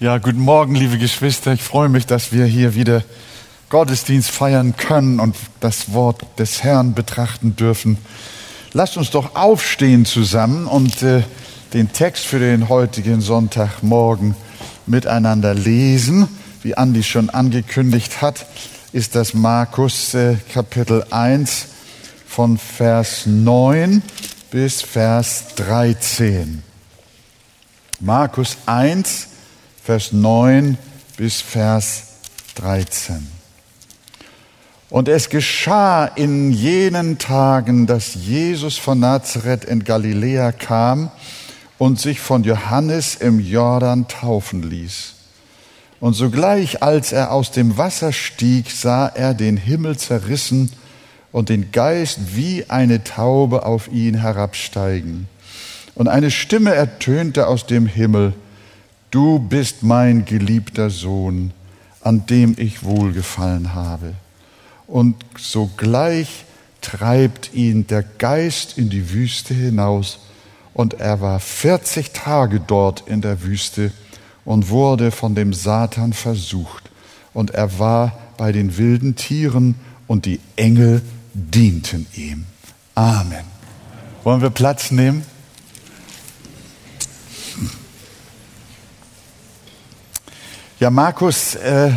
Ja, 0.00 0.18
guten 0.18 0.40
Morgen, 0.40 0.74
liebe 0.74 0.98
Geschwister. 0.98 1.52
Ich 1.52 1.62
freue 1.62 1.88
mich, 1.88 2.04
dass 2.04 2.32
wir 2.32 2.46
hier 2.46 2.74
wieder 2.74 3.04
Gottesdienst 3.68 4.28
feiern 4.28 4.76
können 4.76 5.20
und 5.20 5.36
das 5.60 5.92
Wort 5.92 6.20
des 6.36 6.64
Herrn 6.64 6.94
betrachten 6.94 7.54
dürfen. 7.54 7.98
Lasst 8.72 8.96
uns 8.96 9.12
doch 9.12 9.36
aufstehen 9.36 10.04
zusammen 10.04 10.66
und 10.66 11.00
äh, 11.04 11.22
den 11.74 11.92
Text 11.92 12.24
für 12.24 12.40
den 12.40 12.68
heutigen 12.68 13.20
Sonntagmorgen 13.20 14.34
miteinander 14.86 15.54
lesen. 15.54 16.26
Wie 16.62 16.76
Andi 16.76 17.04
schon 17.04 17.30
angekündigt 17.30 18.20
hat, 18.20 18.46
ist 18.92 19.14
das 19.14 19.32
Markus 19.32 20.12
äh, 20.12 20.34
Kapitel 20.52 21.06
1 21.10 21.66
von 22.26 22.58
Vers 22.58 23.26
9 23.26 24.02
bis 24.50 24.82
Vers 24.82 25.54
13. 25.54 26.64
Markus 28.00 28.56
1, 28.66 29.28
Vers 29.84 30.12
9 30.12 30.78
bis 31.18 31.42
Vers 31.42 32.04
13. 32.54 33.28
Und 34.88 35.08
es 35.08 35.28
geschah 35.28 36.06
in 36.06 36.52
jenen 36.52 37.18
Tagen, 37.18 37.86
dass 37.86 38.14
Jesus 38.14 38.78
von 38.78 38.98
Nazareth 38.98 39.64
in 39.64 39.84
Galiläa 39.84 40.52
kam 40.52 41.10
und 41.76 42.00
sich 42.00 42.18
von 42.18 42.44
Johannes 42.44 43.16
im 43.16 43.40
Jordan 43.40 44.08
taufen 44.08 44.62
ließ. 44.62 45.16
Und 46.00 46.14
sogleich, 46.14 46.82
als 46.82 47.12
er 47.12 47.30
aus 47.30 47.50
dem 47.50 47.76
Wasser 47.76 48.14
stieg, 48.14 48.70
sah 48.70 49.08
er 49.08 49.34
den 49.34 49.58
Himmel 49.58 49.98
zerrissen 49.98 50.72
und 51.30 51.50
den 51.50 51.72
Geist 51.72 52.34
wie 52.34 52.64
eine 52.70 53.04
Taube 53.04 53.66
auf 53.66 53.92
ihn 53.92 54.14
herabsteigen. 54.14 55.28
Und 55.94 56.08
eine 56.08 56.30
Stimme 56.30 56.74
ertönte 56.74 57.48
aus 57.48 57.66
dem 57.66 57.86
Himmel, 57.86 58.32
Du 59.14 59.38
bist 59.38 59.84
mein 59.84 60.24
geliebter 60.24 60.90
Sohn, 60.90 61.52
an 62.00 62.26
dem 62.26 62.56
ich 62.58 62.82
wohlgefallen 62.82 63.72
habe 63.72 64.14
und 64.88 65.14
sogleich 65.38 66.44
treibt 66.80 67.54
ihn 67.54 67.86
der 67.86 68.02
Geist 68.02 68.76
in 68.76 68.90
die 68.90 69.12
Wüste 69.12 69.54
hinaus, 69.54 70.18
und 70.72 70.94
er 70.94 71.20
war 71.20 71.38
40 71.38 72.10
Tage 72.10 72.58
dort 72.58 73.04
in 73.06 73.20
der 73.20 73.44
Wüste 73.44 73.92
und 74.44 74.68
wurde 74.68 75.12
von 75.12 75.36
dem 75.36 75.52
Satan 75.52 76.12
versucht, 76.12 76.90
und 77.32 77.52
er 77.52 77.78
war 77.78 78.18
bei 78.36 78.50
den 78.50 78.78
wilden 78.78 79.14
Tieren, 79.14 79.76
und 80.08 80.26
die 80.26 80.40
Engel 80.56 81.02
dienten 81.34 82.08
ihm. 82.16 82.46
Amen. 82.96 83.44
Wollen 84.24 84.42
wir 84.42 84.50
Platz 84.50 84.90
nehmen? 84.90 85.22
Ja, 90.84 90.90
Markus 90.90 91.54
äh, 91.54 91.92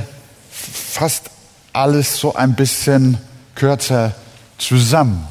fasst 0.49 1.29
alles 1.73 2.17
so 2.17 2.35
ein 2.35 2.55
bisschen 2.55 3.17
kürzer 3.53 4.15
zusammen, 4.57 5.27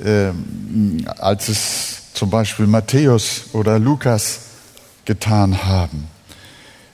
ähm, 0.00 1.04
als 1.18 1.48
es 1.48 2.02
zum 2.14 2.30
Beispiel 2.30 2.68
Matthäus 2.68 3.46
oder 3.52 3.80
Lukas 3.80 4.42
getan 5.04 5.64
haben. 5.64 6.06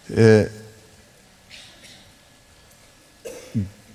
Äh, 0.09 0.47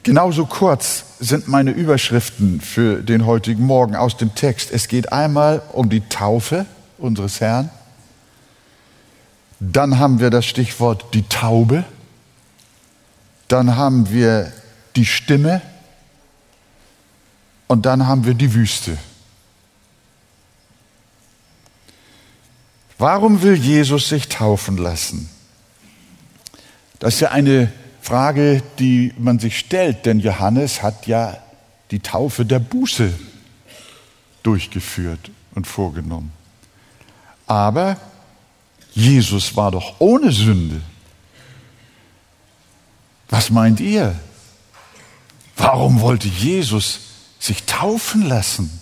genauso 0.03 0.45
kurz 0.45 1.05
sind 1.19 1.47
meine 1.47 1.71
Überschriften 1.71 2.61
für 2.61 3.01
den 3.01 3.25
heutigen 3.25 3.65
Morgen 3.65 3.95
aus 3.95 4.15
dem 4.15 4.35
Text. 4.35 4.69
Es 4.71 4.87
geht 4.87 5.11
einmal 5.11 5.63
um 5.73 5.89
die 5.89 6.01
Taufe 6.01 6.67
unseres 6.99 7.41
Herrn. 7.41 7.71
Dann 9.59 9.97
haben 9.97 10.19
wir 10.19 10.29
das 10.29 10.45
Stichwort 10.45 11.05
die 11.15 11.23
Taube. 11.23 11.83
Dann 13.47 13.75
haben 13.75 14.09
wir 14.11 14.51
die 14.95 15.05
Stimme 15.05 15.61
und 17.67 17.85
dann 17.85 18.07
haben 18.07 18.25
wir 18.25 18.33
die 18.33 18.53
Wüste. 18.53 18.97
Warum 22.97 23.41
will 23.41 23.55
Jesus 23.55 24.09
sich 24.09 24.29
taufen 24.29 24.77
lassen? 24.77 25.29
Das 26.99 27.15
ist 27.15 27.19
ja 27.19 27.31
eine 27.31 27.71
Frage, 28.01 28.63
die 28.79 29.13
man 29.17 29.39
sich 29.39 29.59
stellt, 29.59 30.05
denn 30.05 30.19
Johannes 30.19 30.81
hat 30.81 31.07
ja 31.07 31.37
die 31.91 31.99
Taufe 31.99 32.45
der 32.45 32.59
Buße 32.59 33.13
durchgeführt 34.43 35.31
und 35.55 35.67
vorgenommen. 35.67 36.31
Aber 37.47 37.97
Jesus 38.93 39.55
war 39.55 39.71
doch 39.71 39.95
ohne 39.99 40.31
Sünde. 40.31 40.81
Was 43.29 43.49
meint 43.49 43.79
ihr? 43.79 44.15
Warum 45.57 46.01
wollte 46.01 46.27
Jesus 46.27 46.99
sich 47.39 47.63
taufen 47.63 48.27
lassen? 48.27 48.79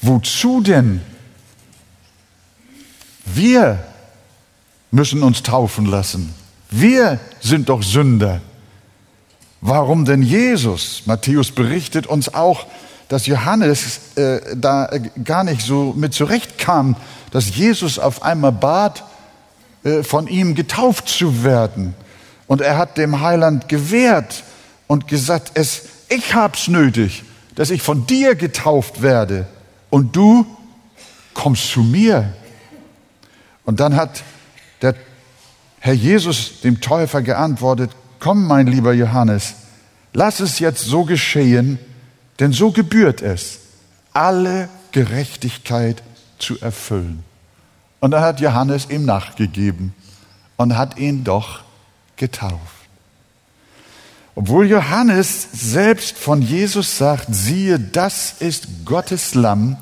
Wozu 0.00 0.60
denn? 0.60 1.00
Wir 3.24 3.84
müssen 4.90 5.22
uns 5.22 5.42
taufen 5.42 5.86
lassen. 5.86 6.32
Wir 6.70 7.18
sind 7.40 7.68
doch 7.68 7.82
Sünder. 7.82 8.40
Warum 9.60 10.04
denn 10.04 10.22
Jesus? 10.22 11.02
Matthäus 11.06 11.50
berichtet 11.50 12.06
uns 12.06 12.32
auch, 12.32 12.66
dass 13.08 13.26
Johannes 13.26 14.16
äh, 14.16 14.56
da 14.56 14.90
gar 15.24 15.44
nicht 15.44 15.62
so 15.62 15.94
mit 15.96 16.14
zurechtkam, 16.14 16.94
dass 17.30 17.56
Jesus 17.56 17.98
auf 17.98 18.22
einmal 18.22 18.52
bat, 18.52 19.04
äh, 19.82 20.02
von 20.02 20.26
ihm 20.28 20.54
getauft 20.54 21.08
zu 21.08 21.42
werden. 21.42 21.94
Und 22.48 22.60
er 22.60 22.76
hat 22.76 22.98
dem 22.98 23.20
Heiland 23.20 23.68
gewährt, 23.68 24.42
und 24.88 25.06
gesagt, 25.06 25.52
es, 25.54 25.82
ich 26.08 26.34
hab's 26.34 26.66
nötig, 26.66 27.22
dass 27.54 27.70
ich 27.70 27.82
von 27.82 28.06
dir 28.06 28.34
getauft 28.34 29.02
werde 29.02 29.46
und 29.90 30.16
du 30.16 30.44
kommst 31.34 31.70
zu 31.70 31.82
mir. 31.82 32.32
Und 33.64 33.78
dann 33.78 33.94
hat 33.94 34.24
der 34.82 34.96
Herr 35.78 35.92
Jesus 35.92 36.60
dem 36.62 36.80
Täufer 36.80 37.22
geantwortet, 37.22 37.90
komm 38.18 38.46
mein 38.46 38.66
lieber 38.66 38.92
Johannes, 38.92 39.54
lass 40.12 40.40
es 40.40 40.58
jetzt 40.58 40.84
so 40.84 41.04
geschehen, 41.04 41.78
denn 42.40 42.52
so 42.52 42.72
gebührt 42.72 43.22
es, 43.22 43.60
alle 44.12 44.68
Gerechtigkeit 44.90 46.02
zu 46.38 46.58
erfüllen. 46.60 47.24
Und 48.00 48.12
dann 48.12 48.22
hat 48.22 48.40
Johannes 48.40 48.88
ihm 48.90 49.04
nachgegeben 49.04 49.92
und 50.56 50.76
hat 50.76 50.98
ihn 50.98 51.24
doch 51.24 51.62
getauft. 52.18 52.78
Obwohl 54.34 54.68
Johannes 54.68 55.48
selbst 55.52 56.16
von 56.16 56.42
Jesus 56.42 56.98
sagt, 56.98 57.26
siehe, 57.34 57.80
das 57.80 58.36
ist 58.38 58.84
Gottes 58.84 59.34
Lamm, 59.34 59.76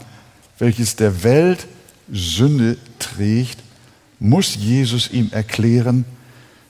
welches 0.59 0.97
der 0.97 1.23
Welt 1.25 1.67
Sünde 2.11 2.79
trägt, 2.99 3.59
muss 4.19 4.55
Jesus 4.55 5.11
ihm 5.11 5.31
erklären, 5.31 6.07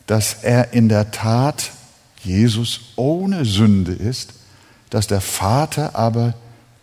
dass 0.06 0.42
er 0.42 0.72
in 0.72 0.88
der 0.88 1.12
Tat 1.12 1.70
Jesus 2.24 2.80
ohne 2.96 3.44
Sünde 3.44 3.92
ist, 3.92 4.34
dass 4.90 5.06
der 5.06 5.20
Vater 5.20 5.94
aber 5.94 6.34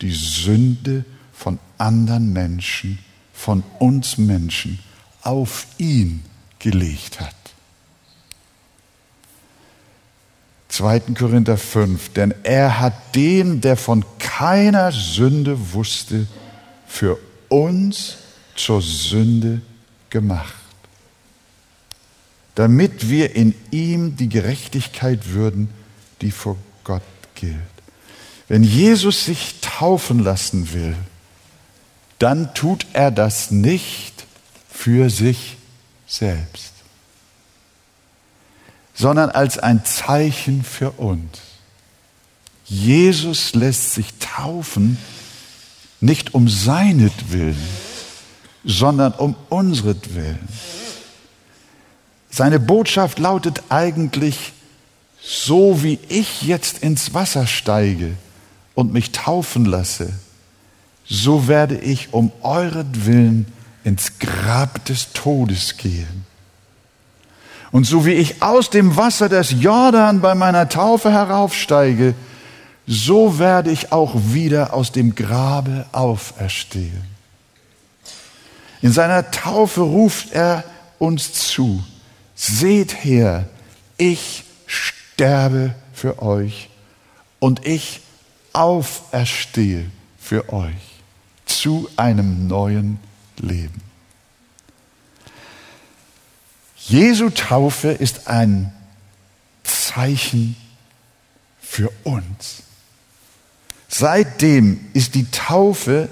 die 0.02 0.14
Sünde 0.14 1.04
von 1.34 1.60
anderen 1.78 2.32
Menschen, 2.32 3.00
von 3.34 3.64
uns 3.80 4.18
Menschen 4.18 4.80
auf 5.22 5.68
ihn 5.78 6.24
gelegt 6.60 7.20
hat. 7.20 7.43
2. 10.74 11.02
Korinther 11.14 11.56
5, 11.56 12.14
denn 12.14 12.34
er 12.42 12.80
hat 12.80 13.14
den, 13.14 13.62
der 13.62 13.78
von 13.78 14.04
keiner 14.18 14.92
Sünde 14.92 15.74
wusste, 15.74 16.26
für 16.88 17.20
uns 17.48 18.18
zur 18.56 18.82
Sünde 18.82 19.62
gemacht, 20.10 20.56
damit 22.56 23.08
wir 23.08 23.36
in 23.36 23.54
ihm 23.70 24.16
die 24.16 24.30
Gerechtigkeit 24.30 25.30
würden, 25.30 25.70
die 26.22 26.32
vor 26.32 26.58
Gott 26.84 27.04
gilt. 27.36 27.54
Wenn 28.48 28.64
Jesus 28.64 29.26
sich 29.26 29.62
taufen 29.62 30.24
lassen 30.24 30.74
will, 30.74 30.96
dann 32.18 32.56
tut 32.56 32.88
er 32.94 33.12
das 33.12 33.52
nicht 33.52 34.26
für 34.68 35.12
sich 35.12 35.58
selbst 36.08 36.73
sondern 38.94 39.30
als 39.30 39.58
ein 39.58 39.84
Zeichen 39.86 40.64
für 40.64 40.92
uns. 40.92 41.40
Jesus 42.66 43.54
lässt 43.54 43.94
sich 43.94 44.14
taufen, 44.20 44.98
nicht 46.00 46.34
um 46.34 46.48
seinetwillen, 46.48 47.62
sondern 48.64 49.14
um 49.14 49.36
unsretwillen. 49.50 50.48
Seine 52.30 52.60
Botschaft 52.60 53.20
lautet 53.20 53.64
eigentlich, 53.70 54.54
so 55.22 55.84
wie 55.84 56.00
ich 56.10 56.42
jetzt 56.42 56.80
ins 56.80 57.14
Wasser 57.14 57.48
steige 57.48 58.16
und 58.76 58.92
mich 58.92 59.12
taufen 59.12 59.66
lasse, 59.66 60.14
so 61.06 61.48
werde 61.48 61.78
ich 61.78 62.14
um 62.14 62.32
euretwillen 62.42 63.46
ins 63.84 64.20
Grab 64.20 64.84
des 64.86 65.14
Todes 65.14 65.78
gehen 65.78 66.23
Und 67.74 67.86
so 67.86 68.06
wie 68.06 68.12
ich 68.12 68.44
aus 68.44 68.70
dem 68.70 68.98
Wasser 68.98 69.30
des 69.30 69.56
Jordan 69.60 70.22
bei 70.22 70.36
meiner 70.36 70.70
Taufe 70.70 71.12
heraufsteige, 71.12 72.14
so 72.86 73.40
werde 73.40 73.72
ich 73.72 73.92
auch 73.92 74.14
wieder 74.16 74.76
aus 74.76 74.92
dem 74.92 75.16
Grabe 75.16 75.88
auferstehen. 75.92 77.04
In 78.84 78.92
seiner 78.92 79.32
Taufe 79.32 79.82
ruft 79.82 80.34
er 80.34 80.64
uns 81.00 81.34
zu, 81.34 81.84
seht 82.36 83.04
her, 83.04 83.50
ich 83.98 84.44
sterbe 84.68 85.74
für 85.94 86.22
euch 86.22 86.70
und 87.40 87.66
ich 87.66 88.02
auferstehe 88.54 89.90
für 90.20 90.54
euch 90.54 91.02
zu 91.48 91.90
einem 91.98 92.46
neuen 92.46 93.00
Leben. 93.40 93.83
Jesu 96.88 97.30
Taufe 97.30 97.90
ist 97.90 98.28
ein 98.28 98.74
Zeichen 99.64 100.58
für 101.62 101.90
uns. 102.04 102.64
Seitdem 103.88 104.82
ist 104.94 105.16
die 105.16 105.30
Taufe 105.32 106.10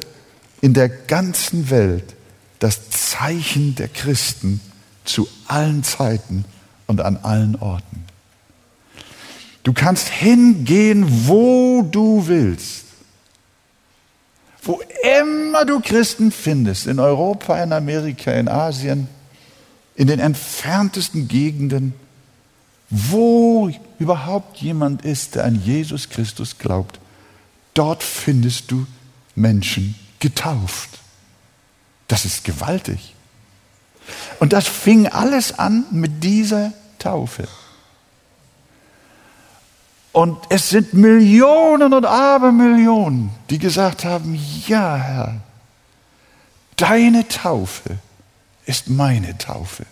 in 0.61 0.73
der 0.73 0.87
ganzen 0.87 1.69
Welt 1.69 2.15
das 2.59 2.89
Zeichen 2.89 3.75
der 3.75 3.89
Christen 3.89 4.61
zu 5.03 5.27
allen 5.47 5.83
Zeiten 5.83 6.45
und 6.87 7.01
an 7.01 7.17
allen 7.17 7.55
Orten. 7.57 8.05
Du 9.63 9.73
kannst 9.73 10.07
hingehen, 10.07 11.27
wo 11.27 11.81
du 11.81 12.27
willst. 12.27 12.85
Wo 14.63 14.79
immer 15.19 15.65
du 15.65 15.79
Christen 15.81 16.31
findest, 16.31 16.87
in 16.87 16.99
Europa, 16.99 17.61
in 17.61 17.73
Amerika, 17.73 18.31
in 18.31 18.47
Asien, 18.47 19.07
in 19.95 20.07
den 20.07 20.19
entferntesten 20.19 21.27
Gegenden, 21.27 21.93
wo 22.89 23.71
überhaupt 23.99 24.57
jemand 24.57 25.03
ist, 25.03 25.35
der 25.35 25.45
an 25.45 25.61
Jesus 25.63 26.09
Christus 26.09 26.57
glaubt, 26.57 26.99
dort 27.73 28.03
findest 28.03 28.71
du 28.71 28.85
Menschen 29.35 29.95
getauft. 30.19 30.89
Das 32.07 32.25
ist 32.25 32.43
gewaltig. 32.43 33.15
Und 34.39 34.53
das 34.53 34.67
fing 34.67 35.07
alles 35.07 35.57
an 35.57 35.85
mit 35.91 36.23
dieser 36.23 36.73
Taufe. 36.99 37.47
Und 40.11 40.37
es 40.49 40.69
sind 40.69 40.93
Millionen 40.93 41.93
und 41.93 42.05
Abermillionen, 42.05 43.31
die 43.49 43.59
gesagt 43.59 44.03
haben, 44.03 44.37
ja 44.67 44.97
Herr, 44.97 45.41
deine 46.75 47.27
Taufe 47.27 47.97
ist 48.65 48.89
meine 48.89 49.37
Taufe. 49.37 49.85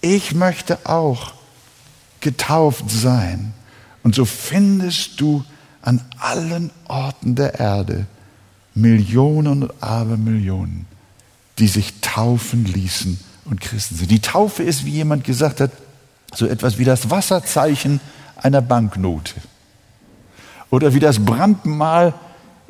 Ich 0.00 0.34
möchte 0.34 0.86
auch 0.86 1.32
getauft 2.20 2.90
sein. 2.90 3.54
Und 4.02 4.14
so 4.14 4.24
findest 4.24 5.20
du 5.20 5.44
an 5.82 6.02
allen 6.18 6.70
Orten 6.88 7.36
der 7.36 7.60
Erde 7.60 8.06
Millionen 8.74 9.62
und 9.62 9.82
Abermillionen, 9.82 10.86
die 11.58 11.68
sich 11.68 12.00
taufen 12.00 12.64
ließen 12.64 13.20
und 13.44 13.60
Christen 13.60 13.96
sind. 13.96 14.10
Die 14.10 14.20
Taufe 14.20 14.62
ist, 14.62 14.84
wie 14.84 14.90
jemand 14.90 15.24
gesagt 15.24 15.60
hat, 15.60 15.70
so 16.34 16.46
etwas 16.46 16.78
wie 16.78 16.84
das 16.84 17.10
Wasserzeichen 17.10 18.00
einer 18.36 18.60
Banknote 18.60 19.34
oder 20.70 20.92
wie 20.94 21.00
das 21.00 21.24
Brandmal 21.24 22.14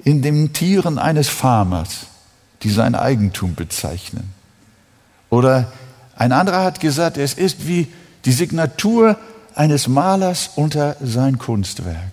in 0.04 0.20
den 0.20 0.52
Tieren 0.52 0.98
eines 0.98 1.28
Farmers, 1.28 2.06
die 2.62 2.70
sein 2.70 2.94
Eigentum 2.94 3.54
bezeichnen. 3.54 4.33
Oder 5.34 5.66
ein 6.14 6.30
anderer 6.30 6.62
hat 6.62 6.78
gesagt, 6.78 7.16
es 7.16 7.34
ist 7.34 7.66
wie 7.66 7.92
die 8.24 8.30
Signatur 8.30 9.18
eines 9.56 9.88
Malers 9.88 10.50
unter 10.54 10.96
sein 11.00 11.38
Kunstwerk. 11.38 12.12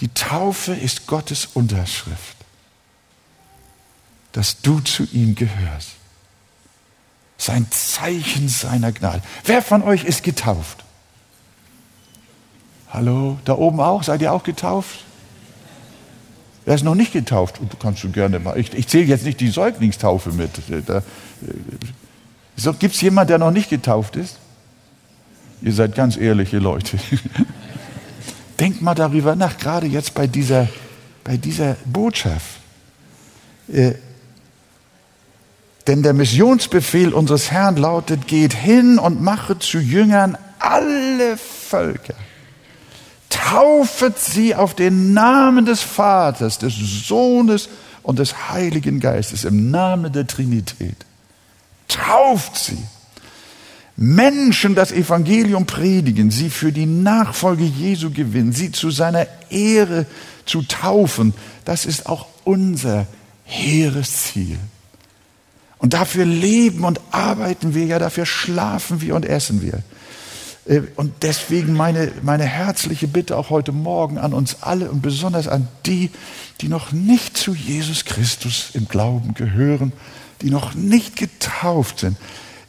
Die 0.00 0.08
Taufe 0.08 0.72
ist 0.72 1.06
Gottes 1.06 1.46
Unterschrift, 1.54 2.36
dass 4.32 4.60
du 4.60 4.80
zu 4.80 5.04
ihm 5.12 5.36
gehörst. 5.36 5.90
Sein 7.38 7.70
Zeichen 7.70 8.48
seiner 8.48 8.90
Gnade. 8.90 9.22
Wer 9.44 9.62
von 9.62 9.82
euch 9.82 10.04
ist 10.04 10.24
getauft? 10.24 10.84
Hallo, 12.92 13.38
da 13.44 13.54
oben 13.54 13.78
auch? 13.78 14.02
Seid 14.02 14.20
ihr 14.20 14.32
auch 14.32 14.42
getauft? 14.42 15.04
Wer 16.64 16.74
ist 16.74 16.84
noch 16.84 16.94
nicht 16.94 17.12
getauft? 17.12 17.58
Du 17.58 17.76
kannst 17.76 18.04
du 18.04 18.10
gerne 18.10 18.38
mal. 18.38 18.58
Ich, 18.58 18.74
ich 18.74 18.86
zähle 18.86 19.04
jetzt 19.04 19.24
nicht 19.24 19.40
die 19.40 19.48
Säuglingstaufe 19.48 20.30
mit. 20.30 20.50
Da, 20.86 21.02
so, 22.56 22.72
Gibt 22.74 22.94
es 22.94 23.00
jemanden, 23.00 23.28
der 23.28 23.38
noch 23.38 23.50
nicht 23.50 23.70
getauft 23.70 24.16
ist? 24.16 24.38
Ihr 25.62 25.72
seid 25.72 25.94
ganz 25.94 26.16
ehrliche 26.16 26.58
Leute. 26.58 26.98
Denkt 28.60 28.82
mal 28.82 28.94
darüber 28.94 29.36
nach, 29.36 29.56
gerade 29.56 29.86
jetzt 29.86 30.14
bei 30.14 30.26
dieser, 30.26 30.68
bei 31.24 31.38
dieser 31.38 31.76
Botschaft. 31.86 32.60
Äh, 33.72 33.94
denn 35.86 36.02
der 36.02 36.12
Missionsbefehl 36.12 37.14
unseres 37.14 37.50
Herrn 37.50 37.76
lautet, 37.76 38.26
geht 38.26 38.52
hin 38.52 38.98
und 38.98 39.22
mache 39.22 39.58
zu 39.58 39.78
Jüngern 39.78 40.36
alle 40.58 41.38
Völker 41.38 42.14
taufet 43.48 44.18
sie 44.18 44.54
auf 44.54 44.74
den 44.74 45.12
Namen 45.12 45.64
des 45.64 45.80
Vaters, 45.80 46.58
des 46.58 46.74
Sohnes 46.76 47.68
und 48.02 48.18
des 48.18 48.50
Heiligen 48.50 49.00
Geistes, 49.00 49.44
im 49.44 49.70
Namen 49.70 50.12
der 50.12 50.26
Trinität. 50.26 50.96
Tauft 51.88 52.56
sie. 52.56 52.78
Menschen 53.96 54.74
das 54.74 54.92
Evangelium 54.92 55.66
predigen, 55.66 56.30
sie 56.30 56.48
für 56.48 56.72
die 56.72 56.86
Nachfolge 56.86 57.64
Jesu 57.64 58.10
gewinnen, 58.10 58.52
sie 58.52 58.72
zu 58.72 58.90
seiner 58.90 59.26
Ehre 59.50 60.06
zu 60.46 60.62
taufen, 60.62 61.34
das 61.64 61.84
ist 61.84 62.06
auch 62.06 62.26
unser 62.44 63.06
hehres 63.44 64.24
Ziel. 64.24 64.58
Und 65.78 65.92
dafür 65.92 66.24
leben 66.24 66.84
und 66.84 67.00
arbeiten 67.10 67.74
wir 67.74 67.84
ja, 67.84 67.98
dafür 67.98 68.26
schlafen 68.26 69.00
wir 69.00 69.14
und 69.14 69.26
essen 69.26 69.60
wir. 69.60 69.82
Äh, 70.70 70.82
und 70.96 71.12
deswegen 71.22 71.74
meine, 71.74 72.12
meine 72.22 72.44
herzliche 72.44 73.08
Bitte 73.08 73.36
auch 73.36 73.50
heute 73.50 73.72
Morgen 73.72 74.16
an 74.16 74.32
uns 74.32 74.62
alle 74.62 74.90
und 74.90 75.02
besonders 75.02 75.48
an 75.48 75.68
die, 75.84 76.10
die 76.60 76.68
noch 76.68 76.92
nicht 76.92 77.36
zu 77.36 77.54
Jesus 77.54 78.04
Christus 78.04 78.70
im 78.74 78.88
Glauben 78.88 79.34
gehören, 79.34 79.92
die 80.40 80.50
noch 80.50 80.74
nicht 80.74 81.16
getauft 81.16 82.00
sind. 82.00 82.16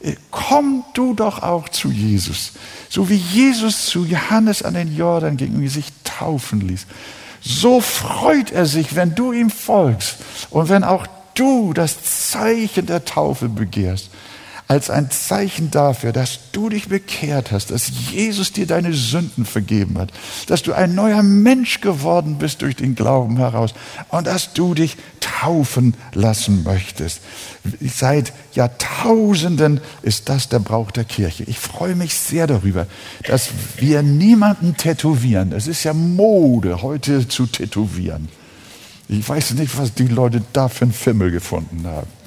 Äh, 0.02 0.16
komm 0.32 0.84
du 0.94 1.14
doch 1.14 1.44
auch 1.44 1.70
zu 1.70 1.90
Jesus. 1.90 2.54
So 2.90 3.08
wie 3.10 3.16
Jesus 3.16 3.86
zu 3.86 4.04
Johannes 4.04 4.64
an 4.64 4.74
den 4.74 4.96
Jordan 4.96 5.38
ging 5.38 5.56
und 5.56 5.68
sich 5.70 5.86
taufen 6.04 6.68
ließ. 6.68 6.88
So 7.44 7.82
freut 7.82 8.52
er 8.52 8.66
sich, 8.66 8.96
wenn 8.96 9.16
du 9.16 9.32
ihm 9.32 9.50
folgst 9.50 10.18
und 10.50 10.70
wenn 10.70 10.84
auch 10.84 11.08
du 11.34 11.74
das 11.74 12.30
Zeichen 12.30 12.86
der 12.86 13.06
Taufe 13.06 13.50
begehrst 13.50 14.10
als 14.72 14.90
ein 14.90 15.12
Zeichen 15.12 15.70
dafür, 15.70 16.14
dass 16.14 16.40
du 16.54 16.70
dich 16.70 16.88
bekehrt 16.88 17.52
hast, 17.52 17.72
dass 17.72 17.92
Jesus 18.10 18.54
dir 18.54 18.66
deine 18.66 18.94
Sünden 18.94 19.44
vergeben 19.44 19.98
hat, 19.98 20.14
dass 20.48 20.64
du 20.64 20.72
ein 20.72 20.96
neuer 20.96 21.24
Mensch 21.24 21.82
geworden 21.82 22.38
bist 22.38 22.62
durch 22.62 22.78
den 22.78 22.96
Glauben 22.96 23.36
heraus 23.36 23.74
und 24.08 24.28
dass 24.28 24.54
du 24.54 24.74
dich 24.74 24.96
taufen 25.20 25.96
lassen 26.14 26.64
möchtest. 26.64 27.20
Seit 27.82 28.32
Jahrtausenden 28.54 29.82
ist 30.04 30.30
das 30.30 30.48
der 30.48 30.60
Brauch 30.60 30.92
der 30.92 31.04
Kirche. 31.04 31.44
Ich 31.48 31.60
freue 31.60 31.96
mich 31.96 32.14
sehr 32.14 32.48
darüber, 32.48 32.88
dass 33.28 33.50
wir 33.76 34.04
niemanden 34.04 34.78
tätowieren. 34.78 35.52
Es 35.52 35.68
ist 35.68 35.84
ja 35.84 35.94
Mode, 35.94 36.82
heute 36.82 37.28
zu 37.28 37.46
tätowieren. 37.46 38.30
Ich 39.10 39.28
weiß 39.28 39.52
nicht, 39.56 39.78
was 39.78 39.94
die 39.94 40.08
Leute 40.08 40.42
da 40.54 40.70
für 40.70 40.86
einen 40.86 40.94
Fimmel 40.94 41.30
gefunden 41.30 41.86
haben. 41.86 42.21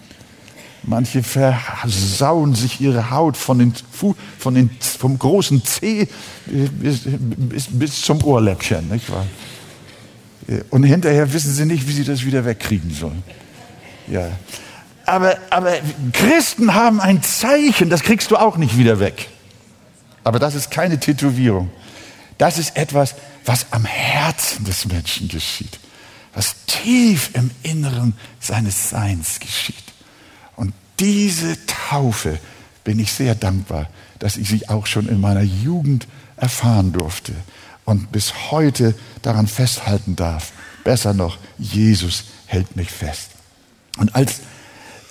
Manche 0.87 1.23
versauen 1.23 2.55
sich 2.55 2.81
ihre 2.81 3.11
Haut 3.11 3.37
von 3.37 3.59
den, 3.59 3.75
von 4.39 4.55
den, 4.55 4.71
vom 4.81 5.19
großen 5.19 5.65
Zeh 5.65 6.09
bis, 6.47 7.01
bis, 7.07 7.67
bis 7.71 8.03
zum 8.03 8.23
Ohrläppchen. 8.23 8.89
Nicht 8.91 9.11
wahr? 9.11 9.27
Und 10.71 10.83
hinterher 10.83 11.33
wissen 11.33 11.53
sie 11.53 11.65
nicht, 11.65 11.89
wie 11.89 11.93
sie 11.93 12.05
das 12.05 12.25
wieder 12.25 12.45
wegkriegen 12.45 12.93
sollen. 12.93 13.23
Ja. 14.09 14.29
Aber, 15.07 15.37
aber 15.51 15.75
Christen 16.13 16.75
haben 16.75 17.01
ein 17.01 17.23
Zeichen, 17.23 17.89
das 17.89 18.03
kriegst 18.03 18.31
du 18.31 18.37
auch 18.37 18.57
nicht 18.57 18.77
wieder 18.77 19.01
weg. 19.01 19.29
Aber 20.23 20.39
das 20.39 20.55
ist 20.55 20.71
keine 20.71 21.01
Tätowierung. 21.01 21.71
Das 22.37 22.59
ist 22.59 22.77
etwas, 22.77 23.15
was 23.45 23.67
am 23.71 23.85
Herzen 23.85 24.65
des 24.65 24.87
Menschen 24.87 25.29
geschieht, 25.29 25.79
was 26.35 26.57
tief 26.67 27.31
im 27.35 27.51
Inneren 27.63 28.15
seines 28.41 28.91
Seins 28.91 29.41
geschieht. 29.41 29.94
Diese 31.01 31.57
Taufe 31.67 32.39
bin 32.85 32.99
ich 32.99 33.13
sehr 33.13 33.35
dankbar, 33.35 33.89
dass 34.19 34.37
ich 34.37 34.49
sie 34.49 34.69
auch 34.69 34.87
schon 34.87 35.09
in 35.09 35.21
meiner 35.21 35.43
Jugend 35.43 36.07
erfahren 36.37 36.93
durfte 36.93 37.33
und 37.85 38.13
bis 38.13 38.51
heute 38.51 38.95
daran 39.23 39.47
festhalten 39.47 40.17
darf. 40.17 40.53
Besser 40.85 41.15
noch, 41.15 41.39
Jesus 41.59 42.25
hält 42.47 42.77
mich 42.77 42.91
fest. 42.91 43.31
Und 43.99 44.15
als, 44.15 44.41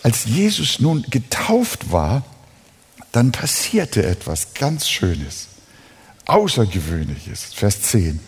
als 0.03 0.25
Jesus 0.25 0.79
nun 0.79 1.05
getauft 1.09 1.91
war, 1.91 2.23
dann 3.11 3.31
passierte 3.31 4.05
etwas 4.05 4.53
ganz 4.53 4.89
Schönes, 4.89 5.47
Außergewöhnliches. 6.25 7.53
Vers 7.53 7.81
10. 7.83 8.19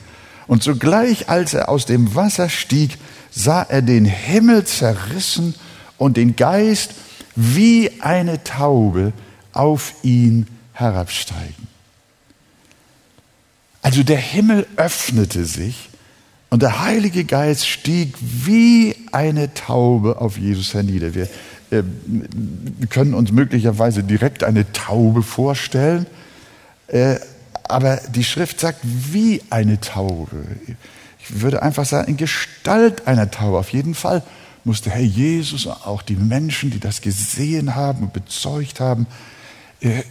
Und 0.48 0.64
sogleich, 0.64 1.30
als 1.30 1.54
er 1.54 1.70
aus 1.70 1.86
dem 1.86 2.14
Wasser 2.14 2.50
stieg, 2.50 2.98
sah 3.32 3.64
er 3.64 3.82
den 3.82 4.06
Himmel 4.06 4.66
zerrissen 4.66 5.56
und 5.98 6.18
den 6.18 6.36
Geist 6.36 6.92
wie 7.36 7.92
eine 8.02 8.44
Taube 8.44 9.14
auf 9.54 9.94
ihn 10.04 10.48
herabsteigen. 10.74 11.68
Also 13.82 14.04
der 14.04 14.18
Himmel 14.18 14.66
öffnete 14.78 15.46
sich 15.46 15.90
und 16.50 16.62
der 16.62 16.84
Heilige 16.84 17.26
Geist 17.26 17.68
stieg 17.68 18.16
wie 18.20 18.96
eine 19.12 19.54
Taube 19.54 20.22
auf 20.22 20.38
Jesus 20.38 20.74
hernieder. 20.74 21.14
Wir, 21.14 21.30
äh, 21.72 21.84
können 22.90 23.14
uns 23.14 23.32
möglicherweise 23.32 24.04
direkt 24.04 24.44
eine 24.44 24.72
Taube 24.72 25.24
vorstellen, 25.24 26.06
äh, 26.88 27.16
aber 27.64 28.00
die 28.14 28.24
Schrift 28.24 28.60
sagt 28.60 28.80
wie 28.84 29.42
eine 29.50 29.82
Taube. 29.82 30.46
Ich 31.20 31.42
würde 31.42 31.64
einfach 31.64 31.86
sagen, 31.86 32.12
in 32.12 32.18
Gestalt 32.18 33.08
einer 33.08 33.32
Taube. 33.32 33.58
Auf 33.58 33.70
jeden 33.70 33.96
Fall 33.96 34.22
musste 34.66 34.90
Herr 34.90 35.02
Jesus, 35.02 35.68
auch 35.68 36.02
die 36.02 36.16
Menschen, 36.16 36.72
die 36.72 36.80
das 36.80 37.02
gesehen 37.02 37.76
haben 37.76 38.04
und 38.04 38.14
bezeugt 38.14 38.80
haben, 38.80 39.08
äh, 39.80 40.04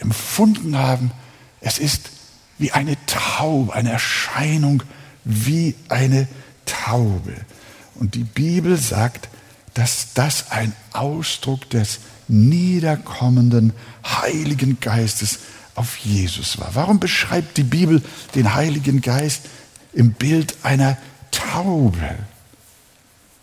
empfunden 0.00 0.76
haben, 0.76 1.12
es 1.60 1.78
ist 1.78 2.10
wie 2.58 2.72
eine 2.72 2.96
Taube, 3.06 3.72
eine 3.72 3.90
Erscheinung 3.90 4.82
wie 5.24 5.74
eine 5.88 6.28
Taube. 6.66 7.34
Und 7.94 8.14
die 8.14 8.24
Bibel 8.24 8.76
sagt, 8.76 9.28
dass 9.74 10.12
das 10.14 10.50
ein 10.50 10.72
Ausdruck 10.92 11.68
des 11.70 12.00
niederkommenden 12.28 13.72
Heiligen 14.04 14.80
Geistes 14.80 15.40
auf 15.74 15.96
Jesus 15.98 16.58
war. 16.58 16.74
Warum 16.74 17.00
beschreibt 17.00 17.56
die 17.56 17.62
Bibel 17.62 18.02
den 18.34 18.54
Heiligen 18.54 19.00
Geist 19.00 19.42
im 19.92 20.12
Bild 20.12 20.56
einer 20.62 20.96
Taube? 21.30 22.18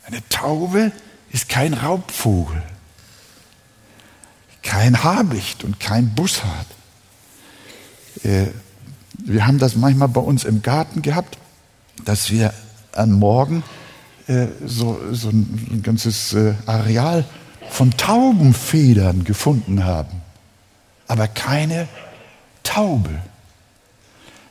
Eine 0.07 0.21
Taube 0.29 0.93
ist 1.33 1.49
kein 1.49 1.73
Raubvogel, 1.73 2.63
kein 4.63 5.03
Habicht 5.03 5.65
und 5.65 5.81
kein 5.81 6.15
Bussard. 6.15 6.65
Äh, 8.23 8.45
wir 9.17 9.45
haben 9.45 9.59
das 9.59 9.75
manchmal 9.75 10.07
bei 10.07 10.21
uns 10.21 10.45
im 10.45 10.61
Garten 10.61 11.01
gehabt, 11.01 11.37
dass 12.05 12.31
wir 12.31 12.53
am 12.93 13.11
Morgen 13.11 13.63
äh, 14.27 14.47
so, 14.65 14.97
so 15.11 15.27
ein 15.27 15.81
ganzes 15.83 16.31
äh, 16.31 16.53
Areal 16.65 17.25
von 17.69 17.91
Taubenfedern 17.91 19.25
gefunden 19.25 19.83
haben, 19.83 20.21
aber 21.09 21.27
keine 21.27 21.89
Taube. 22.63 23.09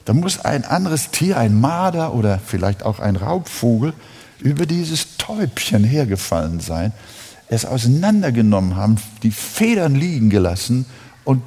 Da 0.04 0.12
muss 0.12 0.38
ein 0.38 0.66
anderes 0.66 1.12
Tier, 1.12 1.38
ein 1.38 1.58
Marder 1.58 2.12
oder 2.12 2.40
vielleicht 2.44 2.82
auch 2.82 3.00
ein 3.00 3.16
Raubvogel, 3.16 3.94
über 4.40 4.66
dieses 4.66 5.16
Täubchen 5.16 5.84
hergefallen 5.84 6.60
sein, 6.60 6.92
es 7.48 7.64
auseinandergenommen 7.64 8.76
haben, 8.76 8.96
die 9.22 9.30
Federn 9.30 9.94
liegen 9.94 10.30
gelassen 10.30 10.86
und 11.24 11.42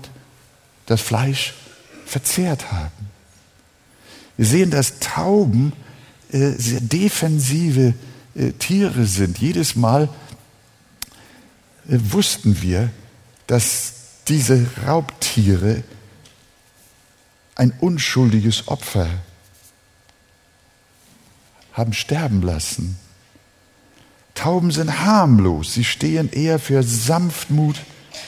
das 0.85 1.01
Fleisch 1.01 1.53
verzehrt 2.05 2.71
haben. 2.71 3.09
Wir 4.37 4.45
sehen, 4.45 4.71
dass 4.71 4.99
Tauben 4.99 5.73
äh, 6.31 6.51
sehr 6.51 6.79
defensive 6.79 7.93
äh, 8.35 8.51
Tiere 8.53 9.05
sind. 9.05 9.37
Jedes 9.39 9.75
Mal 9.75 10.09
äh, 11.89 11.97
wussten 11.99 12.61
wir, 12.61 12.89
dass 13.47 13.93
diese 14.27 14.65
Raubtiere 14.85 15.83
ein 17.55 17.73
unschuldiges 17.81 18.67
Opfer 18.69 19.09
haben 21.73 21.93
sterben 21.93 22.41
lassen. 22.41 22.97
Tauben 24.35 24.71
sind 24.71 25.01
harmlos, 25.01 25.73
sie 25.73 25.83
stehen 25.83 26.31
eher 26.31 26.59
für 26.59 26.83
Sanftmut, 26.83 27.75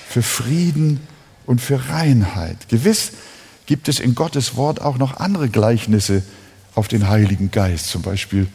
für 0.09 0.21
Frieden 0.21 0.99
und 1.45 1.61
für 1.61 1.89
Reinheit. 1.89 2.67
Gewiss 2.69 3.13
gibt 3.65 3.87
es 3.87 3.99
in 3.99 4.15
Gottes 4.15 4.55
Wort 4.55 4.81
auch 4.81 4.97
noch 4.97 5.17
andere 5.17 5.49
Gleichnisse 5.49 6.23
auf 6.75 6.87
den 6.87 7.07
Heiligen 7.07 7.51
Geist, 7.51 7.87
zum 7.87 8.01
Beispiel 8.01 8.47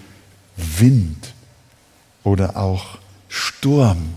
Wind 0.57 1.33
oder 2.25 2.57
auch 2.57 2.99
Sturm 3.29 4.15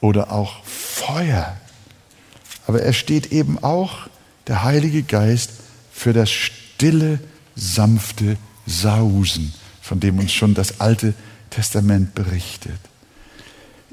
oder 0.00 0.32
auch 0.32 0.64
Feuer. 0.64 1.56
Aber 2.66 2.82
er 2.82 2.92
steht 2.92 3.32
eben 3.32 3.62
auch, 3.62 4.08
der 4.46 4.62
Heilige 4.62 5.02
Geist, 5.02 5.50
für 5.92 6.12
das 6.12 6.30
stille, 6.30 7.18
sanfte 7.54 8.36
Sausen, 8.66 9.54
von 9.80 10.00
dem 10.00 10.18
uns 10.18 10.32
schon 10.32 10.54
das 10.54 10.80
Alte 10.80 11.14
Testament 11.50 12.14
berichtet. 12.14 12.78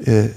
Äh, 0.03 0.29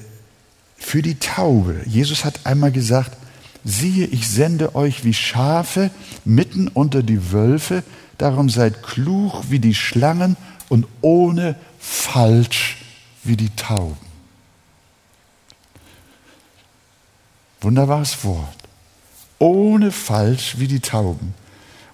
für 0.76 1.02
die 1.02 1.19
Taube. 1.19 1.83
Jesus 1.87 2.25
hat 2.25 2.40
einmal 2.45 2.71
gesagt, 2.71 3.16
siehe, 3.64 4.07
ich 4.07 4.28
sende 4.28 4.75
euch 4.75 5.05
wie 5.05 5.14
Schafe 5.14 5.90
mitten 6.25 6.69
unter 6.69 7.02
die 7.02 7.33
Wölfe, 7.33 7.83
darum 8.19 8.49
seid 8.49 8.83
klug 8.83 9.45
wie 9.50 9.59
die 9.59 9.75
Schlangen 9.75 10.37
und 10.69 10.87
ohne 11.00 11.57
falsch 11.78 12.76
wie 13.25 13.37
die 13.37 13.50
Tauben. 13.57 13.97
Wunderbares 17.61 18.23
Wort. 18.25 18.55
Ohne 19.38 19.90
falsch 19.90 20.59
wie 20.59 20.69
die 20.69 20.81
Tauben. 20.81 21.35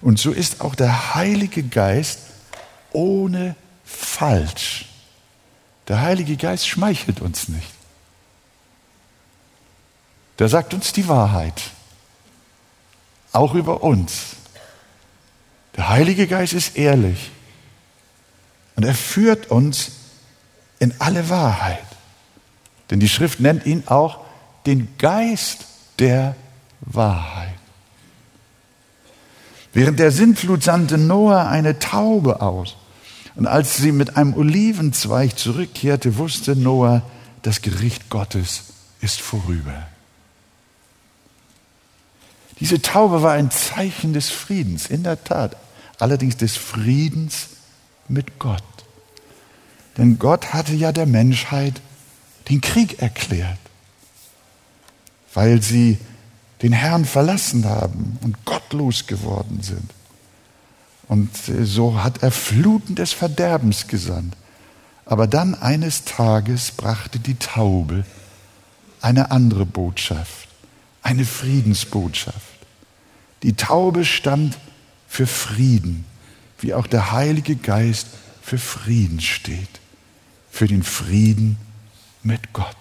Und 0.01 0.19
so 0.19 0.33
ist 0.33 0.61
auch 0.61 0.75
der 0.75 1.15
Heilige 1.15 1.63
Geist 1.63 2.19
ohne 2.95 3.57
falsch. 3.85 4.87
Der 5.89 6.01
Heilige 6.01 6.37
Geist 6.37 6.67
schmeichelt 6.69 7.21
uns 7.21 7.49
nicht. 7.49 7.69
Der 10.39 10.49
sagt 10.49 10.75
uns 10.75 10.93
die 10.93 11.09
Wahrheit, 11.09 11.63
auch 13.33 13.55
über 13.55 13.83
uns. 13.83 14.37
Der 15.77 15.89
Heilige 15.89 16.27
Geist 16.27 16.53
ist 16.53 16.77
ehrlich 16.77 17.31
und 18.77 18.85
er 18.85 18.95
führt 18.95 19.51
uns 19.51 19.93
in 20.79 20.95
alle 20.99 21.29
Wahrheit. 21.29 21.85
Denn 22.91 23.01
die 23.01 23.09
Schrift 23.09 23.41
nennt 23.41 23.67
ihn 23.67 23.85
auch 23.87 24.21
den 24.67 24.97
Geist 24.99 25.67
der 25.99 26.37
Wahrheit. 26.81 27.55
Während 29.73 29.99
der 29.99 30.11
Sintflut 30.11 30.63
sandte 30.63 30.99
Noah 30.99 31.49
eine 31.49 31.79
Taube 31.79 32.43
aus. 32.43 32.77
Und 33.35 33.47
als 33.47 33.77
sie 33.77 33.93
mit 33.93 34.17
einem 34.17 34.35
Olivenzweig 34.35 35.39
zurückkehrte, 35.39 36.19
wusste 36.19 36.55
Noah, 36.55 37.03
das 37.43 37.63
Gericht 37.63 38.11
Gottes 38.11 38.65
ist 39.01 39.21
vorüber. 39.21 39.87
Diese 42.61 42.81
Taube 42.81 43.23
war 43.23 43.33
ein 43.33 43.51
Zeichen 43.51 44.13
des 44.13 44.31
Friedens, 44.31 44.87
in 44.87 45.03
der 45.03 45.25
Tat, 45.25 45.57
allerdings 45.99 46.37
des 46.37 46.57
Friedens 46.57 47.49
mit 48.09 48.39
Gott. 48.39 48.63
Denn 49.97 50.19
Gott 50.19 50.53
hatte 50.53 50.75
ja 50.75 50.93
der 50.93 51.07
Menschheit 51.07 51.81
den 52.49 52.61
Krieg 52.61 53.01
erklärt, 53.01 53.59
weil 55.35 55.63
sie 55.63 55.99
den 56.63 56.73
Herrn 56.73 57.05
verlassen 57.05 57.65
haben 57.65 58.19
und 58.23 58.45
gottlos 58.45 59.07
geworden 59.07 59.63
sind. 59.63 59.91
Und 61.13 61.29
so 61.45 62.03
hat 62.03 62.23
er 62.23 62.31
Fluten 62.31 62.95
des 62.95 63.13
Verderbens 63.13 63.87
gesandt. 63.87 64.35
Aber 65.05 65.27
dann 65.27 65.55
eines 65.55 66.07
Tages 66.07 66.71
brachte 66.71 67.19
die 67.19 67.35
Taube 67.35 68.07
eine 69.03 69.31
andere 69.31 69.67
Botschaft, 69.67 70.49
eine 71.03 71.27
Friedensbotschaft. 71.27 72.41
Die 73.43 73.53
Taube 73.53 74.07
stand 74.07 74.57
für 75.07 75.27
Frieden, 75.27 76.07
wie 76.61 76.73
auch 76.73 76.87
der 76.87 77.13
Heilige 77.13 77.57
Geist 77.57 78.07
für 78.41 78.57
Frieden 78.57 79.21
steht, 79.21 79.81
für 80.51 80.67
den 80.67 80.83
Frieden 80.83 81.59
mit 82.23 82.55
Gott. 82.55 82.75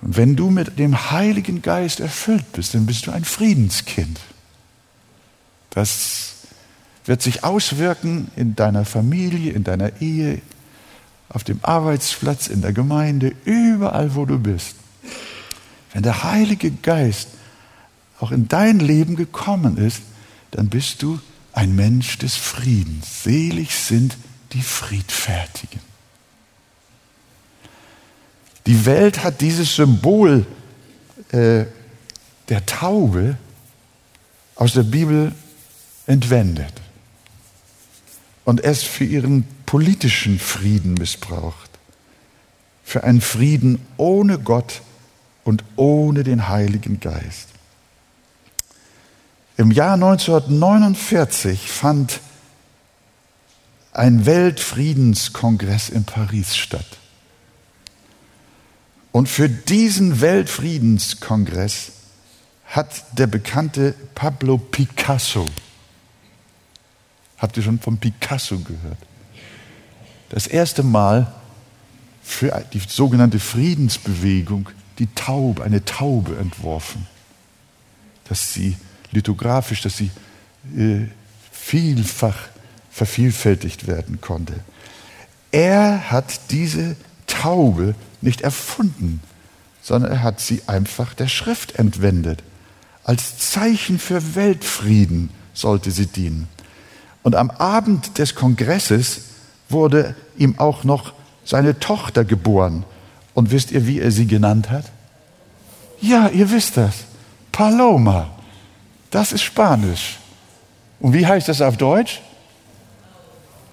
Und 0.00 0.16
wenn 0.16 0.36
du 0.36 0.50
mit 0.50 0.78
dem 0.78 1.10
Heiligen 1.10 1.60
Geist 1.60 1.98
erfüllt 1.98 2.52
bist, 2.52 2.74
dann 2.74 2.86
bist 2.86 3.08
du 3.08 3.10
ein 3.10 3.24
Friedenskind. 3.24 4.20
Das 5.74 6.34
wird 7.04 7.22
sich 7.22 7.44
auswirken 7.44 8.30
in 8.36 8.54
deiner 8.54 8.84
Familie, 8.84 9.52
in 9.52 9.64
deiner 9.64 10.00
Ehe, 10.00 10.40
auf 11.28 11.44
dem 11.44 11.60
Arbeitsplatz, 11.62 12.46
in 12.46 12.60
der 12.60 12.72
Gemeinde, 12.72 13.34
überall, 13.44 14.14
wo 14.14 14.26
du 14.26 14.38
bist. 14.38 14.76
Wenn 15.92 16.02
der 16.02 16.22
Heilige 16.24 16.70
Geist 16.70 17.28
auch 18.20 18.32
in 18.32 18.48
dein 18.48 18.78
Leben 18.78 19.16
gekommen 19.16 19.78
ist, 19.78 20.02
dann 20.50 20.68
bist 20.68 21.02
du 21.02 21.18
ein 21.52 21.74
Mensch 21.74 22.18
des 22.18 22.36
Friedens. 22.36 23.24
Selig 23.24 23.74
sind 23.74 24.16
die 24.52 24.62
Friedfertigen. 24.62 25.80
Die 28.66 28.86
Welt 28.86 29.24
hat 29.24 29.40
dieses 29.40 29.74
Symbol 29.74 30.46
äh, 31.32 31.64
der 32.48 32.66
Taube 32.66 33.36
aus 34.54 34.74
der 34.74 34.84
Bibel 34.84 35.32
entwendet 36.12 36.74
und 38.44 38.62
es 38.62 38.82
für 38.82 39.04
ihren 39.04 39.44
politischen 39.64 40.38
Frieden 40.38 40.94
missbraucht. 40.94 41.70
Für 42.84 43.04
einen 43.04 43.22
Frieden 43.22 43.80
ohne 43.96 44.38
Gott 44.38 44.82
und 45.44 45.64
ohne 45.76 46.22
den 46.22 46.48
Heiligen 46.48 47.00
Geist. 47.00 47.48
Im 49.56 49.70
Jahr 49.70 49.94
1949 49.94 51.70
fand 51.70 52.20
ein 53.92 54.26
Weltfriedenskongress 54.26 55.88
in 55.88 56.04
Paris 56.04 56.56
statt. 56.56 56.98
Und 59.12 59.28
für 59.28 59.48
diesen 59.48 60.20
Weltfriedenskongress 60.20 61.92
hat 62.66 63.18
der 63.18 63.26
bekannte 63.26 63.94
Pablo 64.14 64.58
Picasso, 64.58 65.46
habt 67.42 67.56
ihr 67.56 67.62
schon 67.62 67.80
von 67.80 67.98
Picasso 67.98 68.58
gehört, 68.58 68.98
das 70.30 70.46
erste 70.46 70.82
Mal 70.82 71.30
für 72.22 72.64
die 72.72 72.78
sogenannte 72.78 73.40
Friedensbewegung 73.40 74.70
die 74.98 75.08
Taube, 75.08 75.64
eine 75.64 75.84
Taube 75.84 76.38
entworfen, 76.38 77.06
dass 78.28 78.54
sie 78.54 78.76
lithografisch, 79.10 79.82
dass 79.82 79.96
sie 79.96 80.10
äh, 80.76 81.06
vielfach 81.50 82.36
vervielfältigt 82.90 83.86
werden 83.86 84.20
konnte. 84.20 84.54
Er 85.50 86.10
hat 86.10 86.50
diese 86.50 86.96
Taube 87.26 87.94
nicht 88.20 88.42
erfunden, 88.42 89.20
sondern 89.82 90.12
er 90.12 90.22
hat 90.22 90.40
sie 90.40 90.62
einfach 90.66 91.12
der 91.14 91.28
Schrift 91.28 91.76
entwendet. 91.76 92.42
Als 93.04 93.38
Zeichen 93.38 93.98
für 93.98 94.36
Weltfrieden 94.36 95.30
sollte 95.54 95.90
sie 95.90 96.06
dienen. 96.06 96.48
Und 97.22 97.36
am 97.36 97.50
Abend 97.50 98.18
des 98.18 98.34
Kongresses 98.34 99.22
wurde 99.68 100.14
ihm 100.36 100.58
auch 100.58 100.84
noch 100.84 101.12
seine 101.44 101.78
Tochter 101.78 102.24
geboren. 102.24 102.84
Und 103.34 103.50
wisst 103.50 103.70
ihr, 103.72 103.86
wie 103.86 104.00
er 104.00 104.10
sie 104.10 104.26
genannt 104.26 104.70
hat? 104.70 104.84
Ja, 106.00 106.28
ihr 106.28 106.50
wisst 106.50 106.76
das. 106.76 107.04
Paloma. 107.52 108.28
Das 109.10 109.32
ist 109.32 109.42
Spanisch. 109.42 110.18
Und 111.00 111.12
wie 111.14 111.26
heißt 111.26 111.48
das 111.48 111.60
auf 111.60 111.76
Deutsch? 111.76 112.20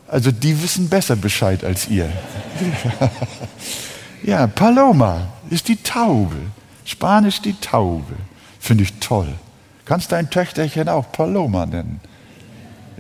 Also 0.08 0.32
die 0.32 0.62
wissen 0.62 0.90
besser 0.90 1.16
Bescheid 1.16 1.64
als 1.64 1.88
ihr. 1.88 2.10
ja, 4.24 4.48
Paloma 4.48 5.28
ist 5.50 5.68
die 5.68 5.76
Taube. 5.76 6.36
Spanisch 6.86 7.42
die 7.42 7.54
Taube. 7.54 8.16
Finde 8.60 8.84
ich 8.84 8.94
toll. 9.00 9.28
Kannst 9.86 10.12
dein 10.12 10.30
Töchterchen 10.30 10.90
auch 10.90 11.12
Paloma 11.12 11.66
nennen? 11.66 12.00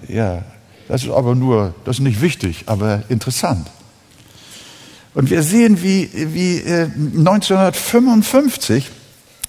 Ja, 0.08 0.44
das 0.88 1.04
ist 1.04 1.10
aber 1.10 1.36
nur, 1.36 1.76
das 1.86 1.98
ist 1.98 2.04
nicht 2.04 2.22
wichtig, 2.22 2.64
aber 2.68 3.04
interessant. 3.10 3.68
Und 5.14 5.30
wir 5.30 5.44
sehen, 5.44 5.84
wie, 5.84 6.10
wie 6.14 6.64
1955 6.66 8.90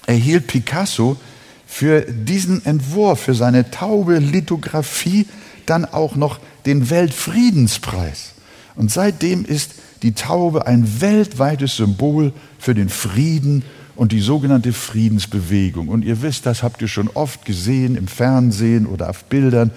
äh, 0.07 0.11
erhielt 0.11 0.47
Picasso 0.47 1.17
für 1.65 2.01
diesen 2.01 2.65
Entwurf, 2.65 3.21
für 3.21 3.35
seine 3.35 3.71
taube 3.71 4.17
Lithografie, 4.17 5.27
dann 5.65 5.85
auch 5.85 6.15
noch 6.15 6.39
den 6.65 6.89
Weltfriedenspreis. 6.89 8.33
Und 8.75 8.91
seitdem 8.91 9.45
ist 9.45 9.71
die 10.01 10.13
Taube 10.13 10.67
ein 10.67 11.01
weltweites 11.01 11.77
Symbol 11.77 12.33
für 12.57 12.73
den 12.73 12.89
Frieden 12.89 13.63
und 13.95 14.11
die 14.11 14.19
sogenannte 14.19 14.73
Friedensbewegung. 14.73 15.87
Und 15.87 16.03
ihr 16.03 16.21
wisst, 16.21 16.45
das 16.45 16.63
habt 16.63 16.81
ihr 16.81 16.87
schon 16.87 17.09
oft 17.13 17.45
gesehen 17.45 17.95
im 17.95 18.07
Fernsehen 18.07 18.87
oder 18.87 19.09
auf 19.09 19.25
Bildern. 19.25 19.71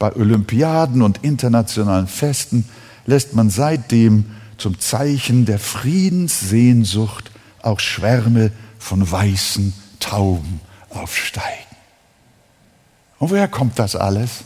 Bei 0.00 0.16
Olympiaden 0.16 1.02
und 1.02 1.22
internationalen 1.22 2.08
Festen 2.08 2.66
lässt 3.04 3.34
man 3.34 3.50
seitdem 3.50 4.34
zum 4.56 4.80
Zeichen 4.80 5.44
der 5.44 5.58
Friedenssehnsucht 5.58 7.30
auch 7.60 7.80
Schwärme 7.80 8.50
von 8.78 9.08
weißen 9.08 9.74
Tauben 10.00 10.62
aufsteigen. 10.88 11.76
Und 13.18 13.30
woher 13.30 13.46
kommt 13.46 13.78
das 13.78 13.94
alles? 13.94 14.44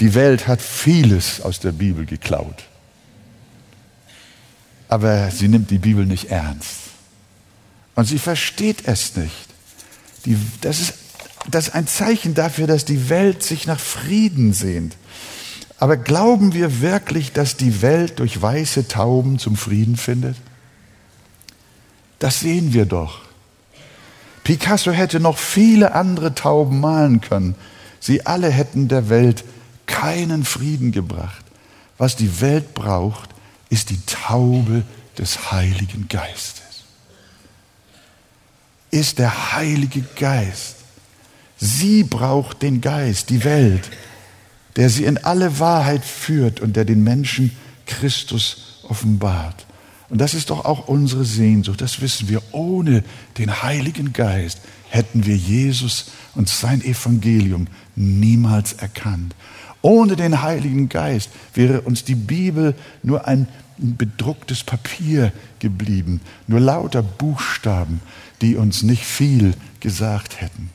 Die 0.00 0.12
Welt 0.12 0.46
hat 0.48 0.60
vieles 0.60 1.40
aus 1.40 1.58
der 1.58 1.72
Bibel 1.72 2.04
geklaut. 2.04 2.64
Aber 4.88 5.30
sie 5.30 5.48
nimmt 5.48 5.70
die 5.70 5.78
Bibel 5.78 6.04
nicht 6.04 6.30
ernst. 6.30 6.90
Und 7.94 8.04
sie 8.04 8.18
versteht 8.18 8.86
es 8.86 9.16
nicht. 9.16 9.48
Die, 10.26 10.36
das, 10.60 10.80
ist, 10.80 10.94
das 11.50 11.68
ist 11.68 11.74
ein 11.74 11.86
Zeichen 11.86 12.34
dafür, 12.34 12.66
dass 12.66 12.84
die 12.84 13.08
Welt 13.08 13.42
sich 13.42 13.66
nach 13.66 13.80
Frieden 13.80 14.52
sehnt. 14.52 14.96
Aber 15.78 15.96
glauben 15.96 16.54
wir 16.54 16.80
wirklich, 16.80 17.32
dass 17.32 17.56
die 17.56 17.82
Welt 17.82 18.20
durch 18.20 18.40
weiße 18.40 18.86
Tauben 18.86 19.38
zum 19.40 19.56
Frieden 19.56 19.96
findet? 19.96 20.36
Das 22.20 22.38
sehen 22.38 22.72
wir 22.72 22.86
doch. 22.86 23.22
Picasso 24.44 24.92
hätte 24.92 25.18
noch 25.18 25.38
viele 25.38 25.94
andere 25.94 26.34
Tauben 26.34 26.78
malen 26.78 27.20
können. 27.20 27.56
Sie 27.98 28.26
alle 28.26 28.48
hätten 28.48 28.86
der 28.86 29.08
Welt 29.08 29.44
keinen 29.86 30.44
Frieden 30.44 30.92
gebracht. 30.92 31.44
Was 31.98 32.14
die 32.14 32.40
Welt 32.40 32.74
braucht, 32.74 33.30
ist 33.68 33.90
die 33.90 34.00
Taube 34.06 34.84
des 35.18 35.50
Heiligen 35.50 36.08
Geistes. 36.08 36.84
Ist 38.90 39.18
der 39.18 39.52
Heilige 39.52 40.02
Geist. 40.16 40.76
Sie 41.64 42.02
braucht 42.02 42.62
den 42.62 42.80
Geist, 42.80 43.30
die 43.30 43.44
Welt 43.44 43.88
der 44.76 44.88
sie 44.88 45.04
in 45.04 45.18
alle 45.18 45.58
Wahrheit 45.58 46.04
führt 46.04 46.60
und 46.60 46.76
der 46.76 46.84
den 46.84 47.04
Menschen 47.04 47.50
Christus 47.86 48.80
offenbart. 48.88 49.66
Und 50.08 50.20
das 50.20 50.34
ist 50.34 50.50
doch 50.50 50.64
auch 50.64 50.88
unsere 50.88 51.24
Sehnsucht, 51.24 51.80
das 51.80 52.00
wissen 52.00 52.28
wir. 52.28 52.42
Ohne 52.52 53.02
den 53.38 53.62
Heiligen 53.62 54.12
Geist 54.12 54.60
hätten 54.90 55.24
wir 55.24 55.36
Jesus 55.36 56.06
und 56.34 56.48
sein 56.48 56.82
Evangelium 56.82 57.66
niemals 57.96 58.74
erkannt. 58.74 59.34
Ohne 59.80 60.16
den 60.16 60.42
Heiligen 60.42 60.88
Geist 60.88 61.30
wäre 61.54 61.80
uns 61.80 62.04
die 62.04 62.14
Bibel 62.14 62.74
nur 63.02 63.26
ein 63.26 63.48
bedrucktes 63.78 64.64
Papier 64.64 65.32
geblieben, 65.58 66.20
nur 66.46 66.60
lauter 66.60 67.02
Buchstaben, 67.02 68.00
die 68.42 68.56
uns 68.56 68.82
nicht 68.82 69.04
viel 69.04 69.54
gesagt 69.80 70.40
hätten 70.40 70.70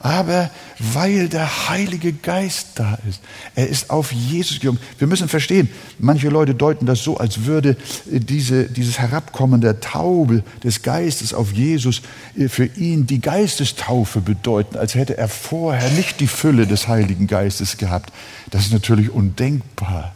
aber 0.00 0.50
weil 0.78 1.28
der 1.28 1.68
Heilige 1.68 2.12
Geist 2.12 2.68
da 2.76 2.98
ist. 3.08 3.20
Er 3.54 3.68
ist 3.68 3.90
auf 3.90 4.12
Jesus 4.12 4.60
gekommen. 4.60 4.78
Wir 4.98 5.08
müssen 5.08 5.28
verstehen, 5.28 5.68
manche 5.98 6.28
Leute 6.28 6.54
deuten 6.54 6.86
das 6.86 7.02
so, 7.02 7.16
als 7.16 7.44
würde 7.44 7.76
diese, 8.06 8.64
dieses 8.66 8.98
Herabkommen 8.98 9.60
der 9.60 9.80
Taube 9.80 10.44
des 10.62 10.82
Geistes 10.82 11.34
auf 11.34 11.52
Jesus 11.52 12.02
äh, 12.36 12.48
für 12.48 12.66
ihn 12.66 13.06
die 13.06 13.20
Geistestaufe 13.20 14.20
bedeuten, 14.20 14.76
als 14.76 14.94
hätte 14.94 15.18
er 15.18 15.28
vorher 15.28 15.90
nicht 15.90 16.20
die 16.20 16.28
Fülle 16.28 16.66
des 16.66 16.86
Heiligen 16.86 17.26
Geistes 17.26 17.76
gehabt. 17.76 18.12
Das 18.50 18.66
ist 18.66 18.72
natürlich 18.72 19.10
undenkbar. 19.10 20.14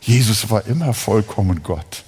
Jesus 0.00 0.50
war 0.50 0.66
immer 0.66 0.94
vollkommen 0.94 1.62
Gott. 1.64 2.05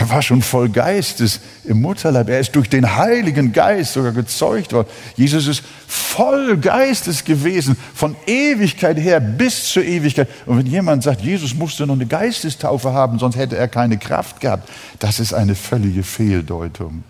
Er 0.00 0.08
war 0.08 0.22
schon 0.22 0.40
voll 0.40 0.70
Geistes 0.70 1.40
im 1.62 1.82
Mutterleib. 1.82 2.30
Er 2.30 2.40
ist 2.40 2.56
durch 2.56 2.70
den 2.70 2.96
Heiligen 2.96 3.52
Geist 3.52 3.92
sogar 3.92 4.12
gezeugt 4.12 4.72
worden. 4.72 4.88
Jesus 5.14 5.46
ist 5.46 5.62
voll 5.86 6.56
Geistes 6.56 7.22
gewesen, 7.22 7.76
von 7.94 8.16
Ewigkeit 8.26 8.96
her 8.96 9.20
bis 9.20 9.70
zur 9.70 9.84
Ewigkeit. 9.84 10.26
Und 10.46 10.56
wenn 10.56 10.64
jemand 10.64 11.02
sagt, 11.02 11.20
Jesus 11.20 11.54
musste 11.54 11.86
noch 11.86 11.96
eine 11.96 12.06
Geistestaufe 12.06 12.94
haben, 12.94 13.18
sonst 13.18 13.36
hätte 13.36 13.58
er 13.58 13.68
keine 13.68 13.98
Kraft 13.98 14.40
gehabt, 14.40 14.70
das 15.00 15.20
ist 15.20 15.34
eine 15.34 15.54
völlige 15.54 16.02
Fehldeutung. 16.02 17.04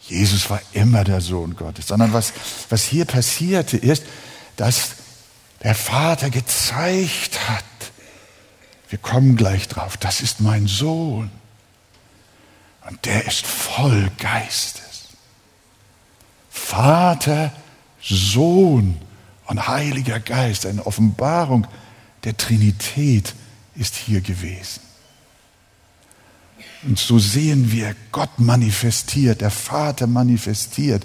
Jesus 0.00 0.50
war 0.50 0.60
immer 0.74 1.04
der 1.04 1.22
Sohn 1.22 1.56
Gottes, 1.56 1.86
sondern 1.86 2.12
was, 2.12 2.34
was 2.68 2.84
hier 2.84 3.06
passierte 3.06 3.78
ist, 3.78 4.04
dass 4.56 4.90
der 5.62 5.74
Vater 5.74 6.28
gezeigt 6.28 7.48
hat, 7.48 7.64
wir 8.90 8.98
kommen 8.98 9.36
gleich 9.36 9.68
drauf, 9.68 9.96
das 9.96 10.20
ist 10.20 10.42
mein 10.42 10.66
Sohn. 10.66 11.30
Und 12.88 13.04
der 13.04 13.26
ist 13.26 13.46
voll 13.46 14.10
Geistes. 14.18 15.08
Vater, 16.50 17.52
Sohn 18.02 18.98
und 19.46 19.68
Heiliger 19.68 20.20
Geist, 20.20 20.66
eine 20.66 20.86
Offenbarung 20.86 21.66
der 22.24 22.36
Trinität 22.36 23.34
ist 23.74 23.94
hier 23.94 24.20
gewesen. 24.20 24.80
Und 26.82 26.98
so 26.98 27.18
sehen 27.18 27.72
wir 27.72 27.94
Gott 28.12 28.38
manifestiert, 28.38 29.40
der 29.40 29.50
Vater 29.50 30.06
manifestiert. 30.06 31.04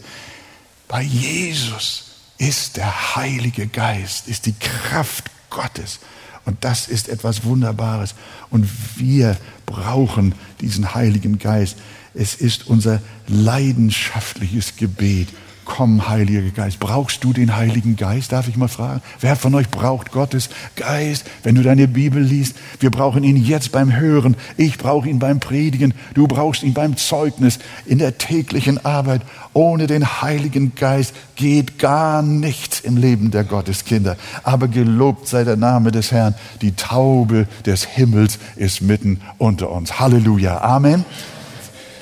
Bei 0.87 1.01
Jesus 1.01 2.05
ist 2.37 2.77
der 2.77 3.15
Heilige 3.15 3.67
Geist, 3.67 4.27
ist 4.27 4.45
die 4.45 4.53
Kraft 4.53 5.25
Gottes. 5.49 5.99
Und 6.45 6.63
das 6.63 6.87
ist 6.87 7.09
etwas 7.09 7.43
Wunderbares. 7.43 8.15
Und 8.49 8.67
wir 8.97 9.37
brauchen 9.65 10.35
diesen 10.61 10.93
Heiligen 10.93 11.39
Geist. 11.39 11.77
Es 12.13 12.35
ist 12.35 12.67
unser 12.67 13.01
leidenschaftliches 13.27 14.75
Gebet 14.75 15.29
Komm, 15.65 16.09
Heiliger 16.09 16.41
Geist. 16.51 16.79
Brauchst 16.79 17.23
du 17.23 17.31
den 17.31 17.55
Heiligen 17.55 17.95
Geist? 17.95 18.31
Darf 18.31 18.47
ich 18.47 18.57
mal 18.57 18.67
fragen? 18.67 19.01
Wer 19.21 19.35
von 19.35 19.55
euch 19.55 19.69
braucht 19.69 20.11
Gottes 20.11 20.49
Geist? 20.75 21.25
Wenn 21.43 21.55
du 21.55 21.63
deine 21.63 21.87
Bibel 21.87 22.21
liest, 22.21 22.55
wir 22.79 22.91
brauchen 22.91 23.23
ihn 23.23 23.37
jetzt 23.37 23.71
beim 23.71 23.95
Hören. 23.95 24.35
Ich 24.57 24.77
brauche 24.77 25.07
ihn 25.07 25.19
beim 25.19 25.39
Predigen. 25.39 25.93
Du 26.13 26.27
brauchst 26.27 26.63
ihn 26.63 26.73
beim 26.73 26.97
Zeugnis, 26.97 27.59
in 27.85 27.97
der 27.97 28.17
täglichen 28.17 28.83
Arbeit. 28.85 29.21
Ohne 29.53 29.87
den 29.87 30.21
Heiligen 30.21 30.75
Geist 30.75 31.13
geht 31.35 31.79
gar 31.79 32.21
nichts 32.21 32.81
im 32.81 32.97
Leben 32.97 33.31
der 33.31 33.43
Gotteskinder. 33.43 34.17
Aber 34.43 34.67
gelobt 34.67 35.27
sei 35.27 35.43
der 35.43 35.57
Name 35.57 35.91
des 35.91 36.11
Herrn. 36.11 36.35
Die 36.61 36.75
Taube 36.75 37.47
des 37.65 37.85
Himmels 37.85 38.37
ist 38.57 38.81
mitten 38.81 39.21
unter 39.37 39.71
uns. 39.71 39.99
Halleluja. 39.99 40.61
Amen. 40.61 41.05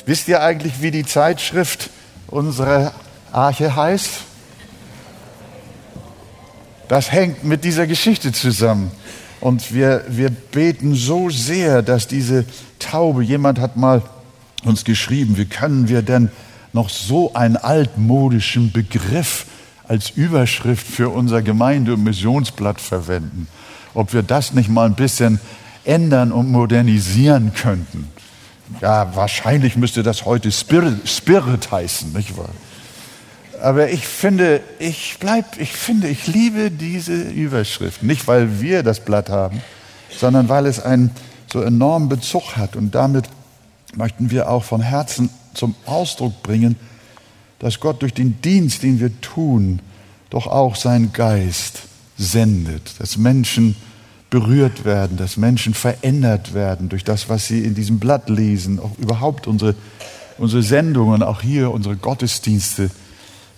Wisst 0.05 0.27
ihr 0.27 0.41
eigentlich, 0.41 0.81
wie 0.81 0.91
die 0.91 1.05
Zeitschrift 1.05 1.89
unserer 2.27 2.91
Arche 3.31 3.75
heißt? 3.75 4.09
Das 6.87 7.11
hängt 7.11 7.43
mit 7.43 7.63
dieser 7.63 7.87
Geschichte 7.87 8.31
zusammen. 8.33 8.91
Und 9.39 9.73
wir, 9.73 10.03
wir 10.07 10.29
beten 10.29 10.93
so 10.93 11.29
sehr, 11.29 11.81
dass 11.81 12.07
diese 12.07 12.45
Taube, 12.79 13.23
jemand 13.23 13.59
hat 13.59 13.77
mal 13.77 14.01
uns 14.65 14.83
geschrieben, 14.83 15.37
wie 15.37 15.45
können 15.45 15.87
wir 15.87 16.01
denn 16.01 16.29
noch 16.73 16.89
so 16.89 17.33
einen 17.33 17.57
altmodischen 17.57 18.71
Begriff 18.71 19.45
als 19.87 20.09
Überschrift 20.11 20.85
für 20.85 21.09
unser 21.09 21.41
Gemeinde- 21.41 21.93
und 21.93 22.03
Missionsblatt 22.03 22.79
verwenden? 22.79 23.47
Ob 23.93 24.13
wir 24.13 24.21
das 24.21 24.53
nicht 24.53 24.69
mal 24.69 24.85
ein 24.85 24.95
bisschen 24.95 25.39
ändern 25.83 26.31
und 26.31 26.51
modernisieren 26.51 27.53
könnten? 27.53 28.07
Ja, 28.79 29.15
wahrscheinlich 29.15 29.75
müsste 29.75 30.03
das 30.03 30.25
heute 30.25 30.51
Spirit, 30.51 31.07
Spirit 31.09 31.71
heißen, 31.71 32.13
nicht 32.13 32.37
wahr? 32.37 32.49
Aber 33.61 33.89
ich 33.89 34.07
finde, 34.07 34.61
ich 34.79 35.17
bleib, 35.19 35.59
ich 35.59 35.73
finde, 35.73 36.07
ich 36.07 36.27
liebe 36.27 36.71
diese 36.71 37.13
Überschrift. 37.13 38.03
Nicht, 38.03 38.27
weil 38.27 38.61
wir 38.61 38.83
das 38.83 38.99
Blatt 38.99 39.29
haben, 39.29 39.61
sondern 40.09 40.49
weil 40.49 40.65
es 40.65 40.79
einen 40.79 41.11
so 41.51 41.61
enormen 41.61 42.09
Bezug 42.09 42.57
hat. 42.57 42.75
Und 42.75 42.95
damit 42.95 43.25
möchten 43.95 44.31
wir 44.31 44.49
auch 44.49 44.63
von 44.63 44.81
Herzen 44.81 45.29
zum 45.53 45.75
Ausdruck 45.85 46.41
bringen, 46.43 46.75
dass 47.59 47.79
Gott 47.79 48.01
durch 48.01 48.13
den 48.13 48.41
Dienst, 48.41 48.83
den 48.83 48.99
wir 48.99 49.21
tun, 49.21 49.79
doch 50.29 50.47
auch 50.47 50.75
seinen 50.75 51.13
Geist 51.13 51.83
sendet, 52.17 52.99
dass 52.99 53.17
Menschen 53.17 53.75
berührt 54.29 54.85
werden, 54.85 55.17
dass 55.17 55.35
Menschen 55.35 55.73
verändert 55.73 56.53
werden 56.53 56.89
durch 56.89 57.03
das, 57.03 57.27
was 57.27 57.47
sie 57.47 57.63
in 57.63 57.75
diesem 57.75 57.99
Blatt 57.99 58.29
lesen, 58.29 58.79
auch 58.79 58.97
überhaupt 58.97 59.45
unsere, 59.45 59.75
unsere 60.37 60.63
Sendungen, 60.63 61.21
auch 61.21 61.41
hier 61.41 61.71
unsere 61.71 61.97
Gottesdienste 61.97 62.89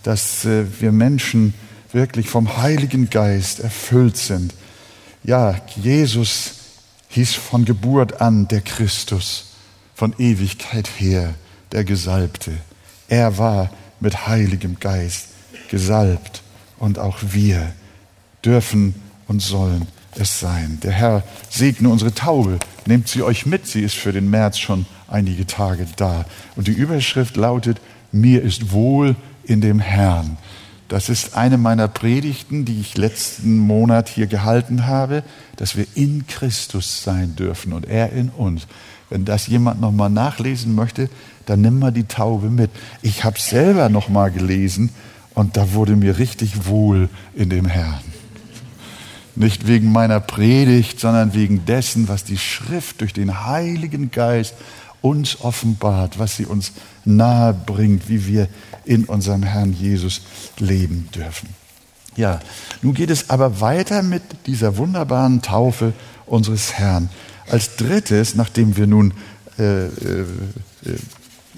dass 0.04 0.46
äh, 0.46 0.66
wir 0.80 0.92
Menschen 0.92 1.54
wirklich 1.92 2.30
vom 2.30 2.58
Heiligen 2.58 3.10
Geist 3.10 3.60
erfüllt 3.60 4.18
sind. 4.18 4.54
Ja, 5.24 5.62
Jesus 5.76 6.56
hieß 7.10 7.36
von 7.36 7.66
Geburt 7.66 8.22
an 8.22 8.48
der 8.48 8.62
Christus, 8.62 9.54
von 9.96 10.14
Ewigkeit 10.18 10.90
her 10.98 11.34
der 11.72 11.84
Gesalbte. 11.84 12.52
Er 13.08 13.38
war 13.38 13.70
mit 14.00 14.28
Heiligem 14.28 14.78
Geist 14.80 15.28
gesalbt 15.70 16.42
und 16.78 17.00
auch 17.00 17.18
wir 17.22 17.74
dürfen 18.44 18.96
und 19.28 19.42
sollen 19.42 19.88
es 20.16 20.40
sein. 20.40 20.80
Der 20.84 20.92
Herr 20.92 21.24
segne 21.50 21.90
unsere 21.90 22.14
Taube, 22.14 22.60
nehmt 22.86 23.08
sie 23.08 23.24
euch 23.24 23.46
mit, 23.46 23.68
sie 23.68 23.82
ist 23.82 23.96
für 23.96 24.12
den 24.12 24.30
März 24.30 24.60
schon 24.60 24.86
einige 25.08 25.48
Tage 25.48 25.88
da. 25.96 26.26
Und 26.56 26.68
die 26.68 26.74
Überschrift 26.74 27.36
lautet, 27.38 27.80
mir 28.12 28.42
ist 28.42 28.72
wohl 28.72 29.16
in 29.44 29.62
dem 29.62 29.80
Herrn. 29.80 30.38
Das 30.88 31.10
ist 31.10 31.36
eine 31.36 31.58
meiner 31.58 31.88
Predigten, 31.88 32.66
die 32.66 32.80
ich 32.80 32.98
letzten 32.98 33.58
Monat 33.58 34.10
hier 34.10 34.28
gehalten 34.28 34.86
habe, 34.86 35.24
dass 35.56 35.76
wir 35.76 35.88
in 35.96 36.28
Christus 36.28 37.04
sein 37.04 37.36
dürfen 37.36 37.74
und 37.74 37.88
er 37.88 38.12
in 38.12 38.30
uns. 38.30 38.68
Wenn 39.10 39.26
das 39.26 39.48
jemand 39.48 39.82
nochmal 39.82 40.10
nachlesen 40.10 40.76
möchte, 40.76 41.10
dann 41.46 41.62
nimm 41.62 41.80
mal 41.80 41.92
die 41.92 42.06
Taube 42.06 42.50
mit. 42.50 42.72
Ich 43.02 43.24
habe 43.24 43.40
selber 43.40 43.90
nochmal 43.90 44.32
gelesen 44.32 44.90
und 45.34 45.58
da 45.58 45.74
wurde 45.74 45.96
mir 45.96 46.18
richtig 46.18 46.68
wohl 46.68 47.10
in 47.34 47.50
dem 47.50 47.66
Herrn. 47.66 48.04
Nicht 49.36 49.68
wegen 49.68 49.92
meiner 49.92 50.20
Predigt, 50.20 51.00
sondern 51.00 51.34
wegen 51.34 51.66
dessen, 51.66 52.08
was 52.08 52.24
die 52.24 52.38
Schrift 52.38 53.02
durch 53.02 53.14
den 53.14 53.46
Heiligen 53.46 54.12
Geist 54.12 54.54
uns 55.02 55.42
offenbart, 55.42 56.20
was 56.20 56.38
sie 56.38 56.46
uns 56.46 56.72
nahe 57.04 57.54
bringt, 57.54 58.10
wie 58.10 58.28
wir 58.28 58.48
in 58.86 59.06
unserem 59.06 59.44
Herrn 59.44 59.74
Jesus 59.74 60.22
leben 60.58 61.10
dürfen. 61.16 61.50
Ja, 62.16 62.40
nun 62.82 62.94
geht 62.94 63.10
es 63.10 63.30
aber 63.30 63.60
weiter 63.60 64.04
mit 64.04 64.22
dieser 64.46 64.78
wunderbaren 64.78 65.42
Taufe 65.42 65.94
unseres 66.26 66.74
Herrn. 66.74 67.10
Als 67.50 67.76
drittes, 67.76 68.36
nachdem 68.36 68.78
wir 68.78 68.88
nun 68.88 69.14
äh, 69.58 69.86
äh, 69.86 69.90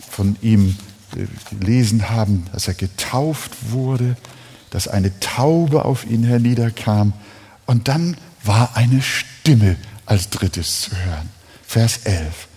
von 0.10 0.38
ihm 0.42 0.78
äh, 1.16 1.26
gelesen 1.56 2.10
haben, 2.10 2.46
dass 2.54 2.68
er 2.68 2.74
getauft 2.74 3.52
wurde, 3.70 4.16
dass 4.70 4.88
eine 4.88 5.20
Taube 5.20 5.86
auf 5.86 6.06
ihn 6.06 6.24
herniederkam 6.24 7.14
und 7.66 7.88
dann 7.88 8.18
war 8.44 8.76
eine 8.76 9.02
Stimme 9.02 9.76
als 10.06 10.30
drittes 10.30 10.82
zu 10.82 10.92
hören. 10.92 11.30
Vers 11.66 12.02
11. 12.04 12.48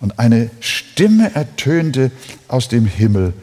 Und 0.00 0.18
eine 0.18 0.50
Stimme 0.60 1.34
ertönte 1.34 2.10
aus 2.46 2.68
dem 2.68 2.86
Himmel, 2.86 3.34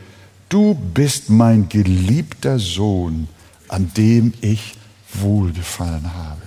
du 0.49 0.75
bist 0.75 1.29
mein 1.29 1.69
geliebter 1.69 2.59
Sohn, 2.59 3.27
an 3.67 3.91
dem 3.95 4.33
ich 4.41 4.75
wohlgefallen 5.13 6.13
habe. 6.13 6.41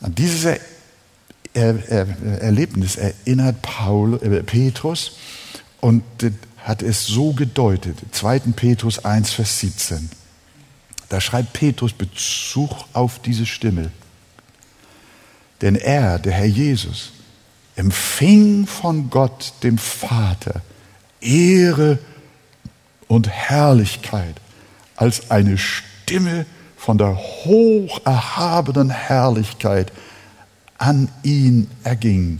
An 0.00 0.14
dieses 0.14 0.44
er 0.44 0.60
er 1.54 1.88
er 1.88 2.42
Erlebnis 2.42 2.96
erinnert 2.96 3.62
Paul, 3.62 4.20
äh, 4.22 4.42
Petrus 4.42 5.12
und 5.80 6.02
hat 6.58 6.82
es 6.82 7.06
so 7.06 7.32
gedeutet. 7.32 7.98
2. 8.12 8.40
Petrus 8.56 9.04
1, 9.04 9.32
Vers 9.32 9.60
17. 9.60 10.10
Da 11.08 11.20
schreibt 11.20 11.52
Petrus 11.52 11.92
Bezug 11.92 12.70
auf 12.92 13.20
diese 13.20 13.46
Stimme. 13.46 13.92
Denn 15.62 15.76
er, 15.76 16.18
der 16.18 16.32
Herr 16.32 16.46
Jesus, 16.46 17.12
empfing 17.76 18.66
von 18.66 19.08
Gott, 19.10 19.54
dem 19.62 19.78
Vater, 19.78 20.62
Ehre 21.20 21.92
und 21.92 22.15
Herrlichkeit 23.28 24.36
als 24.96 25.30
eine 25.30 25.58
Stimme 25.58 26.46
von 26.76 26.98
der 26.98 27.16
hoch 27.16 28.00
erhabenen 28.04 28.90
Herrlichkeit 28.90 29.92
an 30.78 31.08
ihn 31.22 31.68
erging. 31.84 32.38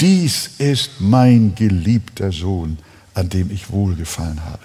Dies 0.00 0.50
ist 0.58 1.00
mein 1.00 1.54
geliebter 1.54 2.32
Sohn, 2.32 2.78
an 3.14 3.28
dem 3.28 3.50
ich 3.50 3.70
wohlgefallen 3.70 4.44
habe. 4.44 4.62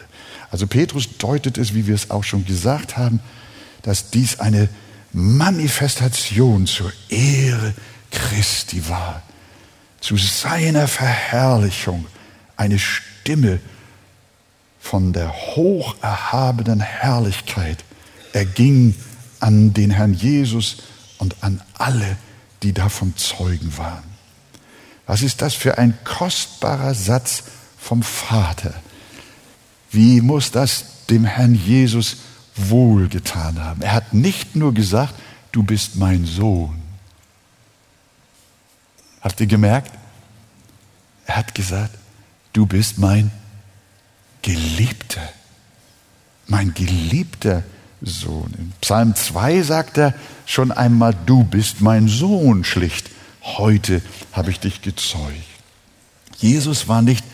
Also 0.52 0.68
Petrus 0.68 1.18
deutet 1.18 1.58
es, 1.58 1.74
wie 1.74 1.88
wir 1.88 1.96
es 1.96 2.10
auch 2.10 2.24
schon 2.24 2.46
gesagt 2.46 2.98
haben, 2.98 3.20
dass 3.82 4.10
dies 4.10 4.40
eine 4.40 4.70
Manifestation 5.14 6.68
zur 6.68 6.92
Ehre 7.10 7.74
Christi 8.12 8.88
war 8.90 9.22
zu 10.00 10.18
seiner 10.18 10.88
Verherrlichung 10.88 12.06
eine 12.56 12.80
Stimme 12.80 13.60
von 14.88 15.12
der 15.12 15.34
hoch 15.34 15.96
erhabenen 16.02 16.80
Herrlichkeit 16.80 17.84
erging 18.32 18.96
an 19.42 19.74
den 19.74 19.92
Herrn 19.92 20.14
Jesus 20.14 20.78
und 21.18 21.36
an 21.44 21.62
alle, 21.74 22.16
die 22.64 22.72
davon 22.72 23.14
Zeugen 23.18 23.78
waren. 23.78 24.04
Was 25.06 25.24
ist 25.24 25.42
das 25.42 25.54
für 25.54 25.78
ein 25.78 25.98
kostbarer 26.06 26.94
Satz 26.94 27.44
vom 27.78 28.02
Vater? 28.02 28.74
Wie 29.92 30.22
muss 30.22 30.52
das 30.52 31.06
dem 31.10 31.26
Herrn 31.26 31.56
Jesus 31.56 32.18
wohlgetan 32.56 33.62
haben? 33.62 33.82
Er 33.82 33.92
hat 33.92 34.14
nicht 34.14 34.56
nur 34.56 34.74
gesagt, 34.74 35.16
du 35.52 35.64
bist 35.64 35.98
mein 35.98 36.26
Sohn. 36.26 36.82
Habt 39.20 39.42
ihr 39.42 39.48
gemerkt? 39.48 39.92
Er 41.26 41.36
hat 41.36 41.54
gesagt, 41.54 41.94
du 42.54 42.66
bist 42.66 42.98
mein 43.00 43.32
Geliebter, 44.42 45.28
mein 46.48 46.74
geliebter 46.74 47.64
Sohn. 48.02 48.54
In 48.58 48.74
Psalm 48.82 49.16
2 49.16 49.62
sagt 49.64 49.98
er 49.98 50.14
schon 50.46 50.72
einmal, 50.72 51.16
du 51.26 51.44
bist 51.44 51.82
mein 51.82 52.08
Sohn 52.08 52.64
schlicht. 52.64 53.10
Heute 53.42 54.02
habe 54.32 54.52
ich 54.52 54.60
dich 54.60 54.82
gezeugt. 54.82 55.34
Jesus 56.38 56.88
war 56.88 57.02
nicht 57.02 57.26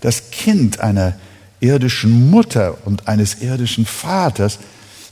das 0.00 0.30
Kind 0.30 0.80
einer 0.80 1.14
irdischen 1.60 2.30
Mutter 2.30 2.76
und 2.84 3.08
eines 3.08 3.40
irdischen 3.40 3.86
Vaters, 3.86 4.58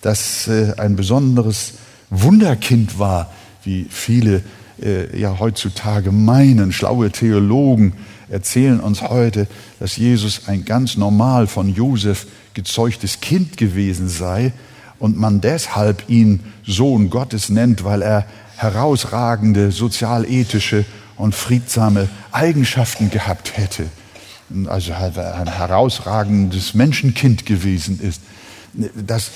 das 0.02 0.48
äh, 0.48 0.74
ein 0.76 0.96
besonderes 0.96 1.74
Wunderkind 2.10 2.98
war, 2.98 3.32
wie 3.62 3.86
viele 3.88 4.42
äh, 4.82 5.18
ja 5.18 5.38
heutzutage 5.38 6.10
meinen. 6.10 6.72
Schlaue 6.72 7.10
Theologen 7.10 7.94
erzählen 8.30 8.80
uns 8.80 9.02
heute, 9.02 9.46
dass 9.78 9.96
Jesus 9.96 10.42
ein 10.46 10.64
ganz 10.64 10.96
normal 10.96 11.46
von 11.46 11.68
Josef 11.74 12.26
gezeugtes 12.54 13.20
Kind 13.20 13.56
gewesen 13.56 14.08
sei 14.08 14.52
und 14.98 15.18
man 15.18 15.40
deshalb 15.40 16.04
ihn 16.08 16.40
Sohn 16.64 17.10
Gottes 17.10 17.48
nennt, 17.48 17.84
weil 17.84 18.02
er 18.02 18.26
herausragende 18.56 19.72
sozialethische 19.72 20.84
und 21.16 21.34
friedsame 21.34 22.08
Eigenschaften 22.32 23.10
gehabt 23.10 23.56
hätte. 23.56 23.86
Also 24.66 24.92
ein 24.92 25.46
herausragendes 25.46 26.74
Menschenkind 26.74 27.46
gewesen 27.46 28.00
ist. 28.00 28.20
Das, 28.94 29.30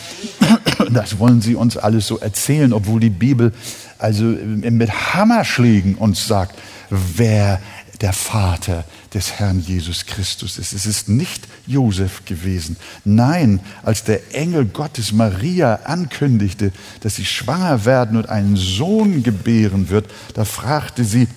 das 0.91 1.19
wollen 1.19 1.41
sie 1.41 1.55
uns 1.55 1.77
alles 1.77 2.07
so 2.07 2.19
erzählen, 2.19 2.73
obwohl 2.73 3.01
die 3.01 3.11
Bibel 3.11 3.53
also 3.99 4.25
mit 4.25 5.15
Hammerschlägen 5.15 5.95
uns 5.95 6.27
sagt, 6.27 6.59
wer 6.91 7.61
der 8.05 8.13
Vater 8.13 8.85
des 9.15 9.33
Herrn 9.33 9.61
Jesus 9.61 10.05
Christus 10.05 10.59
ist. 10.59 10.75
Es 10.75 10.85
ist 10.85 11.09
nicht 11.09 11.49
Josef 11.67 12.27
gewesen. 12.27 12.77
Nein, 13.07 13.61
als 13.83 14.05
der 14.05 14.35
Engel 14.35 14.67
Gottes 14.67 15.13
Maria 15.13 15.77
ankündigte, 15.85 16.71
dass 17.01 17.17
sie 17.17 17.25
schwanger 17.25 17.87
werden 17.87 18.19
und 18.19 18.29
einen 18.29 18.57
Sohn 18.57 19.23
gebären 19.23 19.89
wird, 19.89 20.11
da 20.35 20.45
fragte 20.45 21.03
sie, 21.03 21.29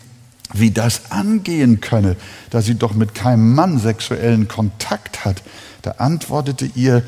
wie 0.51 0.71
das 0.71 1.10
angehen 1.10 1.80
könne, 1.80 2.17
da 2.49 2.62
sie 2.62 2.75
doch 2.75 2.93
mit 2.93 3.15
keinem 3.15 3.56
Mann 3.56 3.80
sexuellen 3.80 4.49
Kontakt 4.49 5.23
hat. 5.23 5.43
Da 5.84 5.91
antwortete 5.99 6.65
ihr 6.75 7.01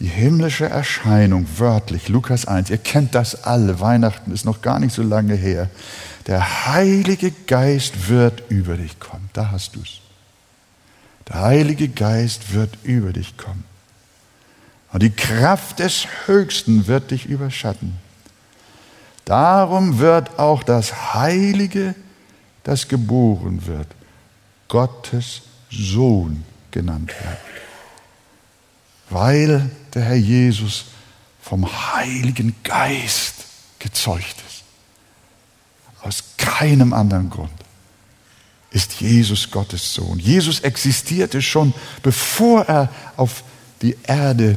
die 0.00 0.06
himmlische 0.06 0.70
Erscheinung 0.70 1.46
wörtlich, 1.58 2.08
Lukas 2.08 2.46
1, 2.46 2.70
ihr 2.70 2.78
kennt 2.78 3.14
das 3.14 3.44
alle, 3.44 3.78
Weihnachten 3.78 4.32
ist 4.32 4.46
noch 4.46 4.62
gar 4.62 4.78
nicht 4.78 4.94
so 4.94 5.02
lange 5.02 5.34
her. 5.34 5.68
Der 6.26 6.66
Heilige 6.66 7.30
Geist 7.30 8.08
wird 8.08 8.50
über 8.50 8.76
dich 8.76 8.98
kommen. 9.00 9.28
Da 9.32 9.50
hast 9.50 9.74
du 9.76 9.80
es. 9.80 10.00
Der 11.28 11.40
Heilige 11.40 11.88
Geist 11.88 12.52
wird 12.52 12.78
über 12.84 13.12
dich 13.12 13.36
kommen. 13.36 13.64
Und 14.92 15.02
die 15.02 15.10
Kraft 15.10 15.78
des 15.78 16.06
Höchsten 16.26 16.86
wird 16.86 17.10
dich 17.10 17.26
überschatten. 17.26 17.96
Darum 19.24 19.98
wird 19.98 20.38
auch 20.38 20.62
das 20.62 21.14
Heilige, 21.14 21.94
das 22.64 22.88
geboren 22.88 23.66
wird, 23.66 23.88
Gottes 24.68 25.42
Sohn 25.70 26.44
genannt 26.70 27.12
werden. 27.20 27.38
Weil 29.10 29.70
der 29.94 30.02
Herr 30.02 30.16
Jesus 30.16 30.86
vom 31.40 31.66
Heiligen 31.94 32.54
Geist 32.62 33.44
gezeugt. 33.78 34.41
Aus 36.02 36.24
keinem 36.36 36.92
anderen 36.92 37.30
Grund 37.30 37.50
ist 38.72 39.00
Jesus 39.00 39.50
Gottes 39.50 39.94
Sohn. 39.94 40.18
Jesus 40.18 40.60
existierte 40.60 41.42
schon, 41.42 41.74
bevor 42.02 42.62
er 42.62 42.88
auf 43.16 43.44
die 43.82 43.96
Erde 44.04 44.56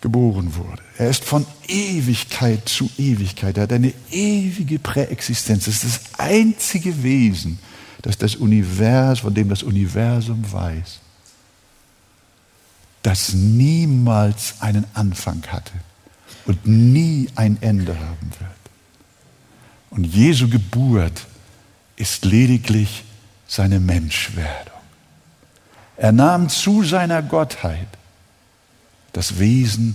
geboren 0.00 0.54
wurde. 0.54 0.82
Er 0.98 1.08
ist 1.08 1.24
von 1.24 1.46
Ewigkeit 1.66 2.68
zu 2.68 2.90
Ewigkeit. 2.98 3.56
Er 3.56 3.62
hat 3.64 3.72
eine 3.72 3.94
ewige 4.10 4.78
Präexistenz. 4.78 5.64
Das 5.64 5.82
ist 5.82 5.84
das 5.84 6.00
einzige 6.18 7.02
Wesen, 7.02 7.58
das 8.02 8.18
das 8.18 8.36
Universum, 8.36 9.24
von 9.24 9.34
dem 9.34 9.48
das 9.48 9.62
Universum 9.62 10.44
weiß, 10.52 11.00
das 13.02 13.32
niemals 13.32 14.56
einen 14.60 14.84
Anfang 14.92 15.42
hatte 15.48 15.72
und 16.46 16.66
nie 16.66 17.28
ein 17.34 17.56
Ende 17.62 17.98
haben 17.98 18.30
wird. 18.38 18.63
Und 19.94 20.04
Jesu 20.04 20.48
Geburt 20.48 21.26
ist 21.96 22.24
lediglich 22.24 23.04
seine 23.46 23.78
Menschwerdung. 23.78 24.74
Er 25.96 26.10
nahm 26.10 26.48
zu 26.48 26.82
seiner 26.82 27.22
Gottheit 27.22 27.86
das 29.12 29.38
Wesen 29.38 29.94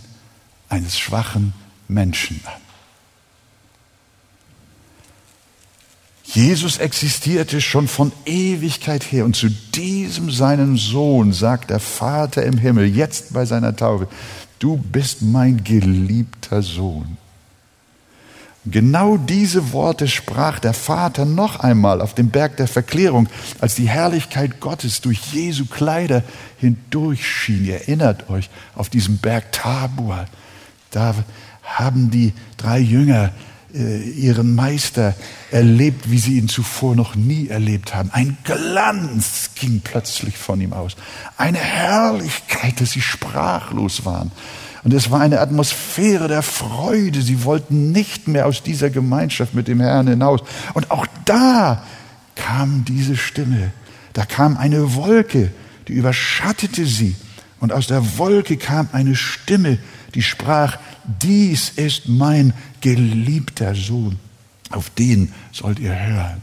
eines 0.70 0.98
schwachen 0.98 1.54
Menschen 1.90 2.40
an. 2.46 2.62
Jesus 6.24 6.78
existierte 6.78 7.60
schon 7.60 7.90
von 7.90 8.14
Ewigkeit 8.26 9.12
her 9.12 9.26
und 9.26 9.36
zu 9.36 9.50
diesem 9.50 10.32
seinen 10.32 10.78
Sohn 10.78 11.34
sagt 11.34 11.72
der 11.72 11.80
Vater 11.82 12.44
im 12.44 12.58
Himmel 12.58 12.86
jetzt 12.86 13.34
bei 13.34 13.46
seiner 13.46 13.76
Taufe, 13.76 14.08
du 14.60 14.78
bist 14.78 15.22
mein 15.24 15.64
geliebter 15.64 16.62
Sohn. 16.62 17.18
Genau 18.72 19.18
diese 19.18 19.72
Worte 19.74 20.08
sprach 20.08 20.60
der 20.60 20.74
Vater 20.74 21.26
noch 21.26 21.60
einmal 21.60 22.02
auf 22.02 22.14
dem 22.14 22.30
Berg 22.30 22.58
der 22.58 22.68
Verklärung, 22.68 23.28
als 23.60 23.76
die 23.76 23.90
Herrlichkeit 23.90 24.60
Gottes 24.60 25.02
durch 25.02 25.34
Jesu 25.34 25.66
Kleider 25.66 26.24
hindurchschien. 26.58 27.66
Ihr 27.66 27.76
erinnert 27.76 28.30
euch 28.30 28.50
auf 28.76 28.90
diesem 28.90 29.18
Berg 29.18 29.52
Tabor. 29.52 30.26
Da 30.92 31.16
haben 31.64 32.10
die 32.12 32.34
drei 32.58 32.80
Jünger 32.80 33.32
äh, 33.74 34.02
ihren 34.02 34.56
Meister 34.56 35.14
erlebt, 35.52 36.10
wie 36.10 36.18
sie 36.18 36.38
ihn 36.38 36.50
zuvor 36.50 36.96
noch 36.96 37.16
nie 37.16 37.50
erlebt 37.50 37.94
haben. 37.94 38.10
Ein 38.12 38.38
Glanz 38.44 39.52
ging 39.56 39.82
plötzlich 39.84 40.38
von 40.38 40.60
ihm 40.60 40.74
aus. 40.74 40.96
Eine 41.38 41.60
Herrlichkeit, 41.60 42.82
dass 42.82 42.92
sie 42.92 43.02
sprachlos 43.02 44.06
waren. 44.06 44.32
Und 44.84 44.94
es 44.94 45.12
war 45.12 45.20
eine 45.20 45.42
Atmosphäre 45.42 46.28
der 46.28 46.42
Freude. 46.42 47.22
Sie 47.22 47.44
wollten 47.44 47.92
nicht 47.92 48.28
mehr 48.28 48.46
aus 48.46 48.64
dieser 48.64 48.90
Gemeinschaft 48.90 49.54
mit 49.54 49.68
dem 49.68 49.82
Herrn 49.82 50.08
hinaus. 50.08 50.42
Und 50.74 50.90
auch 50.92 51.06
da 51.26 51.84
kam 52.36 52.86
diese 52.86 53.18
Stimme. 53.18 53.72
Da 54.14 54.26
kam 54.26 54.58
eine 54.58 54.96
Wolke, 54.96 55.52
die 55.88 55.94
überschattete 55.94 56.86
sie. 56.86 57.16
Und 57.60 57.74
aus 57.74 57.88
der 57.88 58.18
Wolke 58.18 58.58
kam 58.58 58.88
eine 58.94 59.16
Stimme, 59.16 59.78
die 60.16 60.22
sprach, 60.22 60.78
dies 61.22 61.70
ist 61.70 62.08
mein 62.08 62.54
geliebter 62.82 63.76
Sohn, 63.76 64.18
auf 64.70 64.90
den 64.92 65.34
sollt 65.52 65.80
ihr 65.80 65.98
hören. 65.98 66.42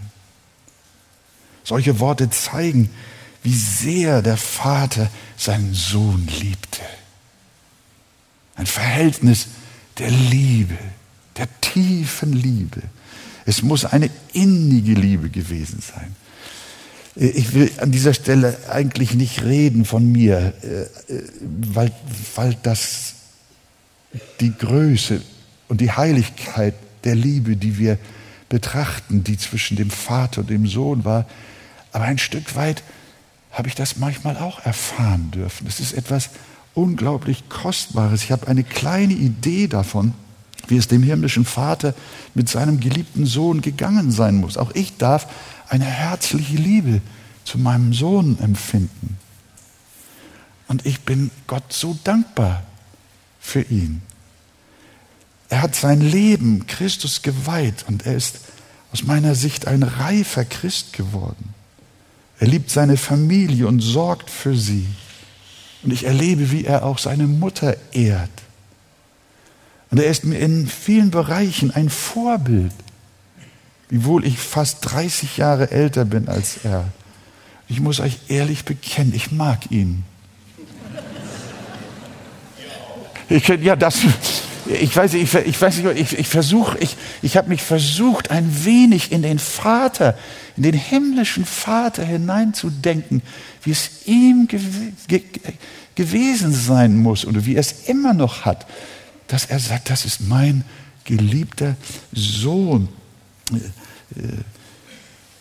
Solche 1.64 1.99
Worte 1.99 2.31
zeigen, 2.31 2.90
wie 3.42 3.55
sehr 3.55 4.22
der 4.22 4.37
Vater 4.37 5.09
seinen 5.37 5.72
Sohn 5.75 6.29
liebte. 6.40 6.83
Ein 8.56 8.66
Verhältnis 8.66 9.48
der 9.98 10.10
Liebe, 10.10 10.76
der 11.36 11.48
tiefen 11.60 12.32
Liebe. 12.32 12.82
Es 13.44 13.62
muss 13.62 13.84
eine 13.84 14.10
innige 14.32 14.94
Liebe 14.94 15.30
gewesen 15.30 15.80
sein. 15.80 16.16
Ich 17.14 17.54
will 17.54 17.70
an 17.78 17.92
dieser 17.92 18.12
Stelle 18.12 18.58
eigentlich 18.68 19.14
nicht 19.14 19.42
reden 19.42 19.84
von 19.84 20.10
mir, 20.10 20.52
äh, 20.62 21.12
äh, 21.12 21.22
weil, 21.72 21.90
weil 22.34 22.56
das 22.62 23.14
die 24.40 24.52
Größe 24.52 25.22
und 25.68 25.80
die 25.80 25.92
Heiligkeit 25.92 26.74
der 27.04 27.14
Liebe, 27.14 27.56
die 27.56 27.78
wir 27.78 27.98
betrachten, 28.48 29.24
die 29.24 29.38
zwischen 29.38 29.76
dem 29.76 29.90
Vater 29.90 30.42
und 30.42 30.50
dem 30.50 30.66
Sohn 30.66 31.04
war. 31.04 31.26
Aber 31.92 32.04
ein 32.04 32.18
Stück 32.18 32.54
weit 32.54 32.82
habe 33.50 33.68
ich 33.68 33.74
das 33.74 33.96
manchmal 33.96 34.36
auch 34.36 34.64
erfahren 34.64 35.30
dürfen. 35.30 35.66
Es 35.66 35.80
ist 35.80 35.94
etwas 35.94 36.30
unglaublich 36.76 37.48
Kostbares. 37.48 38.22
Ich 38.22 38.30
habe 38.30 38.46
eine 38.46 38.62
kleine 38.62 39.14
Idee 39.14 39.66
davon, 39.66 40.12
wie 40.68 40.76
es 40.76 40.88
dem 40.88 41.02
himmlischen 41.02 41.44
Vater 41.44 41.94
mit 42.34 42.48
seinem 42.48 42.80
geliebten 42.80 43.26
Sohn 43.26 43.62
gegangen 43.62 44.12
sein 44.12 44.36
muss. 44.36 44.56
Auch 44.56 44.70
ich 44.74 44.96
darf 44.96 45.26
eine 45.68 45.84
herzliche 45.84 46.56
Liebe 46.56 47.00
zu 47.44 47.58
meinem 47.58 47.92
Sohn 47.92 48.38
empfinden. 48.40 49.16
Und 50.68 50.84
ich 50.84 51.00
bin 51.00 51.30
Gott 51.46 51.72
so 51.72 51.96
dankbar 52.04 52.62
für 53.40 53.62
ihn. 53.62 54.02
Er 55.48 55.62
hat 55.62 55.76
sein 55.76 56.00
Leben 56.00 56.66
Christus 56.66 57.22
geweiht 57.22 57.84
und 57.88 58.04
er 58.04 58.16
ist 58.16 58.40
aus 58.92 59.04
meiner 59.04 59.34
Sicht 59.34 59.66
ein 59.68 59.82
reifer 59.82 60.44
Christ 60.44 60.92
geworden. 60.92 61.54
Er 62.38 62.48
liebt 62.48 62.70
seine 62.70 62.96
Familie 62.96 63.66
und 63.66 63.80
sorgt 63.80 64.28
für 64.28 64.56
sie. 64.56 64.86
Und 65.87 65.92
ich 65.92 66.03
erlebe, 66.03 66.51
wie 66.51 66.64
er 66.64 66.85
auch 66.85 66.99
seine 66.99 67.29
Mutter 67.29 67.77
ehrt. 67.92 68.29
Und 69.92 69.99
er 69.99 70.07
ist 70.07 70.25
mir 70.25 70.37
in 70.37 70.66
vielen 70.66 71.12
Bereichen 71.12 71.70
ein 71.70 71.90
Vorbild, 71.90 72.72
wiewohl 73.88 74.27
ich 74.27 74.37
fast 74.37 74.79
30 74.81 75.37
Jahre 75.37 75.70
älter 75.70 76.05
bin 76.05 76.27
als 76.27 76.59
er. 76.64 76.88
Ich 77.68 77.79
muss 77.79 78.01
euch 78.01 78.18
ehrlich 78.27 78.64
bekennen, 78.64 79.14
ich 79.14 79.31
mag 79.31 79.70
ihn. 79.70 80.03
Ich, 83.29 83.46
ja, 83.46 83.77
das, 83.77 84.01
ich 84.68 84.94
weiß, 84.96 85.14
ich, 85.14 85.35
ich 85.35 85.61
weiß 85.61 85.79
nicht, 85.79 85.98
ich, 85.98 86.18
ich 86.18 86.29
versuche, 86.29 86.79
ich, 86.79 86.96
ich 87.22 87.37
habe 87.37 87.48
mich 87.48 87.62
versucht, 87.62 88.31
ein 88.31 88.64
wenig 88.64 89.12
in 89.12 89.22
den 89.22 89.38
Vater, 89.38 90.16
in 90.57 90.62
den 90.62 90.74
himmlischen 90.74 91.44
Vater 91.44 92.05
hineinzudenken, 92.05 93.22
wie 93.62 93.70
es 93.70 94.07
ihm 94.07 94.48
gew 94.48 94.61
ge 95.09 95.22
gewesen 95.94 96.52
sein 96.52 96.98
muss 96.98 97.24
oder 97.24 97.46
wie 97.46 97.55
er 97.55 97.61
es 97.61 97.88
immer 97.88 98.12
noch 98.12 98.44
hat, 98.44 98.66
dass 99.29 99.46
er 99.46 99.59
sagt, 99.59 99.88
das 99.88 100.05
ist 100.05 100.20
mein 100.20 100.62
geliebter 101.05 101.76
Sohn. 102.12 102.88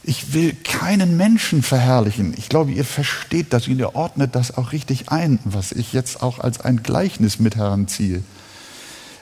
ich 0.03 0.33
will 0.33 0.55
keinen 0.63 1.17
Menschen 1.17 1.61
verherrlichen. 1.61 2.33
Ich 2.37 2.47
glaube, 2.47 2.71
ihr 2.71 2.85
versteht 2.85 3.51
das 3.51 3.67
und 3.67 3.77
ihr 3.79 3.95
ordnet 3.95 4.33
das 4.33 4.57
auch 4.57 4.71
richtig 4.71 5.09
ein, 5.09 5.39
was 5.43 5.73
ich 5.73 5.91
jetzt 5.91 6.23
auch 6.23 6.39
als 6.39 6.61
ein 6.61 6.83
Gleichnis 6.83 7.37
mit 7.39 7.57
heranziehe. 7.57 8.23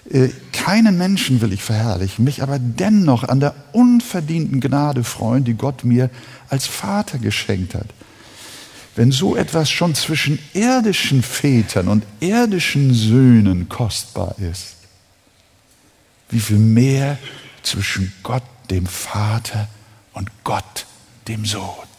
Äh, 0.09 0.29
keinen 0.51 0.97
Menschen 0.97 1.41
will 1.41 1.53
ich 1.53 1.63
verherrlichen, 1.63 2.25
mich 2.25 2.43
aber 2.43 2.59
dennoch 2.59 3.23
an 3.23 3.39
der 3.39 3.55
unverdienten 3.71 4.59
Gnade 4.59 5.03
freuen, 5.03 5.43
die 5.43 5.53
Gott 5.53 5.83
mir 5.83 6.09
als 6.49 6.67
Vater 6.67 7.17
geschenkt 7.17 7.75
hat. 7.75 7.87
Wenn 8.95 9.11
so 9.11 9.35
etwas 9.35 9.69
schon 9.71 9.95
zwischen 9.95 10.37
irdischen 10.53 11.23
Vätern 11.23 11.87
und 11.87 12.05
irdischen 12.19 12.93
Söhnen 12.93 13.69
kostbar 13.69 14.35
ist, 14.39 14.75
wie 16.29 16.39
viel 16.39 16.59
mehr 16.59 17.17
zwischen 17.63 18.13
Gott, 18.23 18.43
dem 18.69 18.85
Vater, 18.85 19.67
und 20.13 20.29
Gott, 20.43 20.85
dem 21.27 21.45
Sohn. 21.45 21.92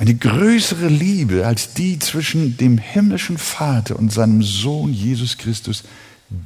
Eine 0.00 0.14
größere 0.14 0.88
Liebe 0.88 1.46
als 1.46 1.74
die 1.74 1.98
zwischen 1.98 2.56
dem 2.56 2.78
himmlischen 2.78 3.36
Vater 3.36 3.98
und 3.98 4.10
seinem 4.10 4.42
Sohn 4.42 4.94
Jesus 4.94 5.36
Christus 5.36 5.84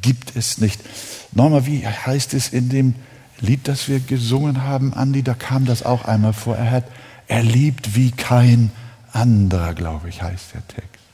gibt 0.02 0.34
es 0.34 0.58
nicht. 0.58 0.80
Nochmal, 1.30 1.64
wie 1.64 1.86
heißt 1.86 2.34
es 2.34 2.48
in 2.48 2.68
dem 2.68 2.96
Lied, 3.38 3.68
das 3.68 3.88
wir 3.88 4.00
gesungen 4.00 4.64
haben, 4.64 4.92
Andi, 4.92 5.22
da 5.22 5.34
kam 5.34 5.66
das 5.66 5.84
auch 5.84 6.04
einmal 6.04 6.32
vor. 6.32 6.56
Er 6.56 6.68
hat, 6.72 6.84
er 7.28 7.44
liebt 7.44 7.94
wie 7.94 8.10
kein 8.10 8.72
anderer, 9.12 9.72
glaube 9.74 10.08
ich, 10.08 10.20
heißt 10.20 10.54
der 10.54 10.66
Text. 10.66 11.04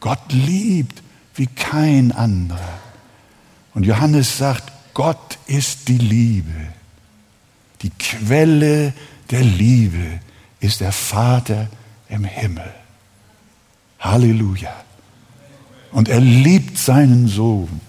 Gott 0.00 0.30
liebt 0.30 1.02
wie 1.36 1.46
kein 1.46 2.12
anderer. 2.12 2.80
Und 3.72 3.86
Johannes 3.86 4.36
sagt, 4.36 4.70
Gott 4.92 5.38
ist 5.46 5.88
die 5.88 5.96
Liebe. 5.96 6.52
Die 7.80 7.88
Quelle 7.98 8.92
der 9.30 9.40
Liebe 9.40 10.20
ist 10.62 10.80
der 10.80 10.92
Vater 10.92 11.68
im 12.08 12.24
Himmel. 12.24 12.72
Halleluja. 13.98 14.72
Und 15.90 16.08
er 16.08 16.20
liebt 16.20 16.78
seinen 16.78 17.26
Sohn. 17.28 17.80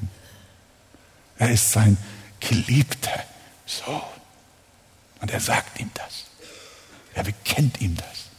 Er 1.38 1.52
ist 1.52 1.72
sein 1.72 1.98
geliebter 2.40 3.24
Sohn. 3.66 4.02
Und 5.22 5.32
er 5.32 5.40
sagt 5.40 5.80
ihm 5.80 5.92
das. 5.94 6.26
Er 7.14 7.24
bekennt 7.24 7.80
ihm 7.80 7.96
das. 7.96 8.30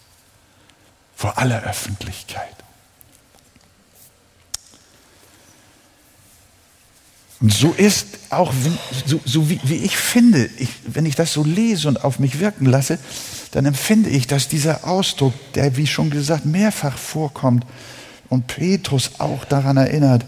Vor 1.15 1.39
aller 1.39 1.63
Öffentlichkeit. 1.63 2.57
Und 7.41 7.53
so 7.53 7.73
ist 7.73 8.07
auch, 8.31 8.53
so, 9.07 9.21
so 9.25 9.49
wie, 9.49 9.61
wie, 9.65 9.77
ich 9.77 9.97
finde, 9.97 10.49
ich, 10.59 10.71
wenn 10.87 11.07
ich 11.07 11.15
das 11.15 11.33
so 11.33 11.45
lese 11.45 11.89
und 11.89 12.03
auf 12.03 12.19
mich 12.19 12.41
wirken 12.41 12.67
lasse, 12.67 12.99
dann 13.55 13.67
empfinde 13.67 14.11
ich, 14.11 14.27
dass 14.27 14.49
dieser 14.49 14.85
Ausdruck, 14.85 15.33
der 15.53 15.77
wie 15.77 15.87
schon 15.87 16.11
gesagt 16.11 16.45
mehrfach 16.45 16.99
vorkommt 16.99 17.65
und 18.29 18.49
Petrus 18.49 19.13
auch 19.21 19.45
daran 19.45 19.77
erinnert, 19.77 20.25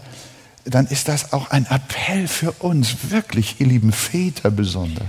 dann 0.63 0.87
ist 0.87 1.09
das 1.09 1.33
auch 1.33 1.49
ein 1.49 1.65
Appell 1.65 2.29
für 2.29 2.53
uns, 2.53 3.09
wirklich, 3.09 3.59
ihr 3.59 3.67
lieben 3.67 3.91
Väter 3.91 4.49
besonders. 4.49 5.05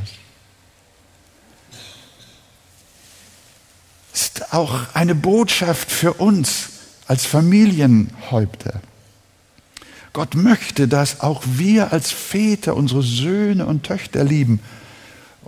Ist 4.13 4.53
auch 4.53 4.95
eine 4.95 5.15
Botschaft 5.15 5.89
für 5.89 6.15
uns 6.15 6.71
als 7.07 7.25
Familienhäupter. 7.25 8.81
Gott 10.13 10.35
möchte, 10.35 10.89
dass 10.89 11.21
auch 11.21 11.45
wir 11.47 11.93
als 11.93 12.11
Väter 12.11 12.75
unsere 12.75 13.03
Söhne 13.05 13.67
und 13.67 13.85
Töchter 13.85 14.25
lieben. 14.25 14.59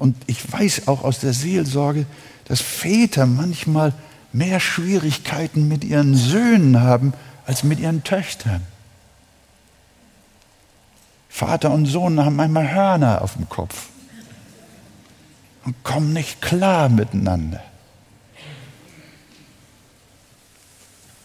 Und 0.01 0.17
ich 0.27 0.51
weiß 0.51 0.89
auch 0.89 1.05
aus 1.05 1.19
der 1.19 1.35
Seelsorge, 1.35 2.07
dass 2.47 2.63
Väter 2.63 3.27
manchmal 3.27 3.93
mehr 4.33 4.59
Schwierigkeiten 4.59 5.69
mit 5.69 5.85
ihren 5.85 6.15
Söhnen 6.15 6.81
haben 6.81 7.13
als 7.45 7.65
mit 7.65 7.79
ihren 7.81 8.03
Töchtern. 8.03 8.63
Vater 11.29 11.71
und 11.71 11.85
Sohn 11.85 12.19
haben 12.19 12.37
manchmal 12.37 12.73
Hörner 12.73 13.21
auf 13.21 13.35
dem 13.35 13.47
Kopf 13.51 13.89
und 15.67 15.85
kommen 15.85 16.15
nicht 16.15 16.41
klar 16.41 16.89
miteinander. 16.89 17.63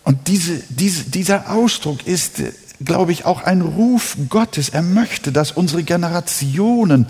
Und 0.03 0.27
diese, 0.27 0.61
diese, 0.67 1.05
dieser 1.05 1.49
Ausdruck 1.49 2.05
ist 2.05 2.41
glaube 2.83 3.13
ich, 3.13 3.23
auch 3.23 3.41
ein 3.41 3.61
Ruf 3.61 4.17
Gottes. 4.27 4.67
Er 4.67 4.81
möchte, 4.81 5.31
dass 5.31 5.53
unsere 5.53 5.83
Generationen 5.83 7.07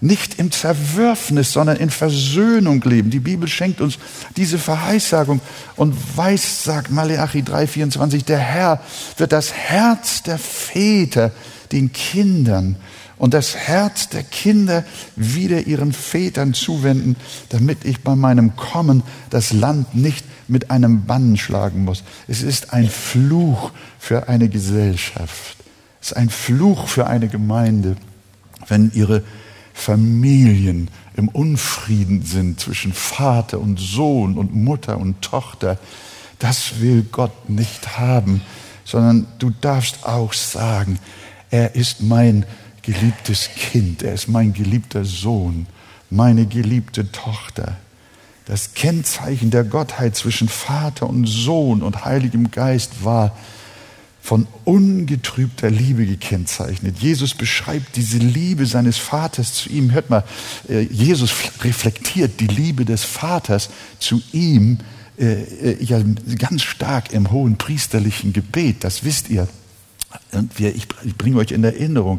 nicht 0.00 0.38
im 0.38 0.50
Zerwürfnis, 0.50 1.52
sondern 1.52 1.76
in 1.76 1.90
Versöhnung 1.90 2.82
leben. 2.82 3.10
Die 3.10 3.20
Bibel 3.20 3.48
schenkt 3.48 3.80
uns 3.80 3.98
diese 4.36 4.58
Verheißsagung 4.58 5.40
und 5.76 5.94
weiß, 6.16 6.64
sagt 6.64 6.90
Maleachi 6.90 7.40
3,24, 7.40 8.24
der 8.24 8.38
Herr 8.38 8.80
wird 9.16 9.32
das 9.32 9.52
Herz 9.52 10.22
der 10.22 10.38
Väter 10.38 11.32
den 11.72 11.92
Kindern 11.92 12.76
und 13.18 13.34
das 13.34 13.56
Herz 13.56 14.08
der 14.08 14.22
Kinder 14.22 14.84
wieder 15.16 15.66
ihren 15.66 15.92
Vätern 15.92 16.54
zuwenden, 16.54 17.16
damit 17.48 17.84
ich 17.84 18.02
bei 18.02 18.14
meinem 18.14 18.56
Kommen 18.56 19.02
das 19.30 19.52
Land 19.52 19.94
nicht 19.94 20.24
mit 20.48 20.70
einem 20.70 21.06
Bann 21.06 21.36
schlagen 21.36 21.84
muss. 21.84 22.04
Es 22.28 22.42
ist 22.42 22.72
ein 22.72 22.88
Fluch 22.88 23.72
für 23.98 24.28
eine 24.28 24.48
Gesellschaft. 24.48 25.56
Es 26.00 26.08
ist 26.08 26.16
ein 26.16 26.30
Fluch 26.30 26.88
für 26.88 27.06
eine 27.06 27.28
Gemeinde, 27.28 27.96
wenn 28.68 28.92
ihre 28.94 29.22
Familien 29.76 30.88
im 31.16 31.28
Unfrieden 31.28 32.22
sind 32.22 32.58
zwischen 32.58 32.94
Vater 32.94 33.60
und 33.60 33.78
Sohn 33.78 34.38
und 34.38 34.54
Mutter 34.54 34.96
und 34.98 35.20
Tochter. 35.20 35.78
Das 36.38 36.80
will 36.80 37.02
Gott 37.12 37.50
nicht 37.50 37.98
haben, 37.98 38.40
sondern 38.84 39.26
du 39.38 39.50
darfst 39.60 40.06
auch 40.06 40.32
sagen, 40.32 40.98
er 41.50 41.74
ist 41.74 42.00
mein 42.00 42.46
geliebtes 42.82 43.50
Kind, 43.54 44.02
er 44.02 44.14
ist 44.14 44.28
mein 44.28 44.54
geliebter 44.54 45.04
Sohn, 45.04 45.66
meine 46.08 46.46
geliebte 46.46 47.12
Tochter. 47.12 47.76
Das 48.46 48.72
Kennzeichen 48.72 49.50
der 49.50 49.62
Gottheit 49.62 50.16
zwischen 50.16 50.48
Vater 50.48 51.06
und 51.08 51.26
Sohn 51.26 51.82
und 51.82 52.04
Heiligem 52.04 52.50
Geist 52.50 53.04
war 53.04 53.36
von 54.26 54.48
ungetrübter 54.64 55.70
Liebe 55.70 56.04
gekennzeichnet. 56.04 56.98
Jesus 56.98 57.32
beschreibt 57.32 57.94
diese 57.94 58.18
Liebe 58.18 58.66
seines 58.66 58.96
Vaters 58.96 59.54
zu 59.54 59.68
ihm. 59.68 59.92
Hört 59.92 60.10
mal, 60.10 60.24
äh, 60.68 60.80
Jesus 60.80 61.32
reflektiert 61.62 62.40
die 62.40 62.48
Liebe 62.48 62.84
des 62.84 63.04
Vaters 63.04 63.70
zu 64.00 64.20
ihm 64.32 64.78
äh, 65.16 65.42
äh, 65.42 65.84
ja 65.84 66.02
ganz 66.38 66.64
stark 66.64 67.12
im 67.12 67.30
hohen 67.30 67.56
priesterlichen 67.56 68.32
Gebet. 68.32 68.82
Das 68.82 69.04
wisst 69.04 69.30
ihr. 69.30 69.46
Und 70.32 70.58
wir, 70.58 70.74
ich, 70.74 70.88
ich 71.04 71.16
bringe 71.16 71.36
euch 71.36 71.52
in 71.52 71.62
Erinnerung. 71.62 72.18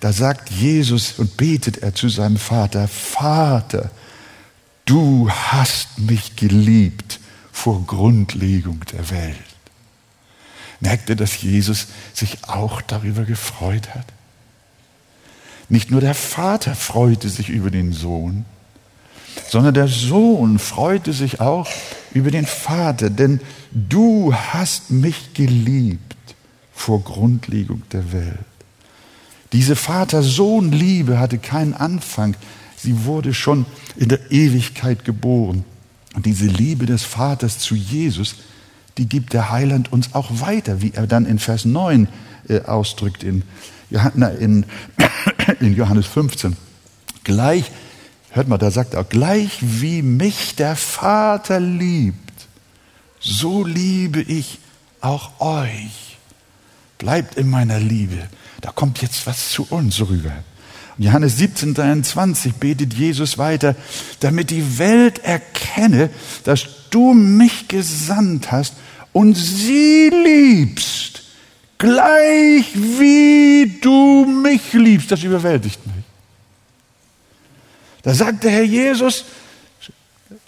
Da 0.00 0.12
sagt 0.12 0.50
Jesus 0.50 1.12
und 1.16 1.36
betet 1.36 1.78
er 1.78 1.94
zu 1.94 2.08
seinem 2.08 2.38
Vater, 2.38 2.88
Vater, 2.88 3.92
du 4.84 5.30
hast 5.30 5.96
mich 5.96 6.34
geliebt 6.34 7.20
vor 7.52 7.86
Grundlegung 7.86 8.80
der 8.92 9.10
Welt. 9.10 9.55
Merkt 10.80 11.08
ihr, 11.08 11.16
dass 11.16 11.40
Jesus 11.40 11.88
sich 12.12 12.38
auch 12.46 12.82
darüber 12.82 13.24
gefreut 13.24 13.94
hat? 13.94 14.06
Nicht 15.68 15.90
nur 15.90 16.00
der 16.00 16.14
Vater 16.14 16.74
freute 16.74 17.28
sich 17.28 17.48
über 17.48 17.70
den 17.70 17.92
Sohn, 17.92 18.44
sondern 19.48 19.74
der 19.74 19.88
Sohn 19.88 20.58
freute 20.58 21.12
sich 21.12 21.40
auch 21.40 21.68
über 22.12 22.30
den 22.30 22.46
Vater, 22.46 23.10
denn 23.10 23.40
du 23.72 24.32
hast 24.34 24.90
mich 24.90 25.34
geliebt 25.34 26.14
vor 26.72 27.02
Grundlegung 27.02 27.82
der 27.92 28.12
Welt. 28.12 28.38
Diese 29.52 29.76
Vater-Sohn-Liebe 29.76 31.18
hatte 31.18 31.38
keinen 31.38 31.74
Anfang, 31.74 32.36
sie 32.76 33.04
wurde 33.04 33.34
schon 33.34 33.66
in 33.96 34.08
der 34.08 34.30
Ewigkeit 34.30 35.04
geboren. 35.04 35.64
Und 36.14 36.26
diese 36.26 36.46
Liebe 36.46 36.86
des 36.86 37.02
Vaters 37.02 37.58
zu 37.58 37.74
Jesus, 37.74 38.36
die 38.98 39.08
gibt 39.08 39.32
der 39.32 39.50
Heiland 39.50 39.92
uns 39.92 40.14
auch 40.14 40.40
weiter, 40.40 40.80
wie 40.80 40.92
er 40.94 41.06
dann 41.06 41.26
in 41.26 41.38
Vers 41.38 41.64
9 41.64 42.08
äh, 42.48 42.60
ausdrückt 42.62 43.22
in, 43.22 43.42
in, 43.90 44.64
in 45.60 45.76
Johannes 45.76 46.06
15. 46.06 46.56
Gleich, 47.24 47.70
hört 48.30 48.48
mal, 48.48 48.58
da 48.58 48.70
sagt 48.70 48.94
er, 48.94 49.04
gleich 49.04 49.58
wie 49.60 50.02
mich 50.02 50.56
der 50.56 50.76
Vater 50.76 51.60
liebt, 51.60 52.16
so 53.20 53.64
liebe 53.64 54.22
ich 54.22 54.60
auch 55.00 55.40
euch. 55.40 56.18
Bleibt 56.98 57.34
in 57.36 57.50
meiner 57.50 57.78
Liebe. 57.78 58.28
Da 58.60 58.70
kommt 58.70 59.02
jetzt 59.02 59.26
was 59.26 59.50
zu 59.50 59.66
uns 59.68 60.00
rüber. 60.00 60.32
Johannes 60.98 61.36
17, 61.36 61.74
23 61.74 62.54
betet 62.54 62.94
Jesus 62.94 63.36
weiter, 63.36 63.76
damit 64.20 64.50
die 64.50 64.78
Welt 64.78 65.18
erkenne, 65.18 66.08
dass 66.44 66.66
du 66.90 67.12
mich 67.14 67.68
gesandt 67.68 68.52
hast 68.52 68.74
und 69.12 69.34
sie 69.34 70.08
liebst, 70.10 71.22
gleich 71.78 72.66
wie 72.74 73.78
du 73.80 74.24
mich 74.24 74.72
liebst. 74.72 75.10
Das 75.10 75.22
überwältigt 75.22 75.84
mich. 75.86 76.04
Da 78.02 78.14
sagt 78.14 78.44
der 78.44 78.50
Herr 78.52 78.62
Jesus, 78.62 79.24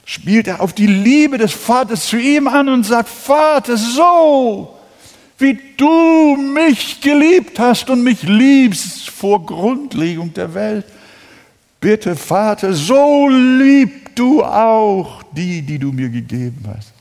spielt 0.05 0.47
er 0.47 0.61
auf 0.61 0.73
die 0.73 0.87
Liebe 0.87 1.39
des 1.39 1.53
Vaters 1.53 2.07
zu 2.07 2.17
ihm 2.17 2.49
an 2.49 2.69
und 2.69 2.85
sagt, 2.85 3.09
Vater, 3.09 3.77
so 3.77 4.79
wie 5.39 5.59
du 5.77 6.37
mich 6.37 7.01
geliebt 7.01 7.59
hast 7.59 7.91
und 7.91 8.03
mich 8.03 8.23
liebst 8.23 9.09
vor 9.11 9.45
Grundlegung 9.47 10.35
der 10.35 10.53
Welt. 10.55 10.85
Bitte, 11.81 12.17
Vater, 12.17 12.73
so 12.73 13.29
lieb 13.29 14.08
du 14.19 14.45
auch 14.45 15.23
die, 15.33 15.63
die 15.63 15.79
du 15.79 15.93
mir 15.93 16.09
gegeben 16.09 16.65
hast. 16.67 16.93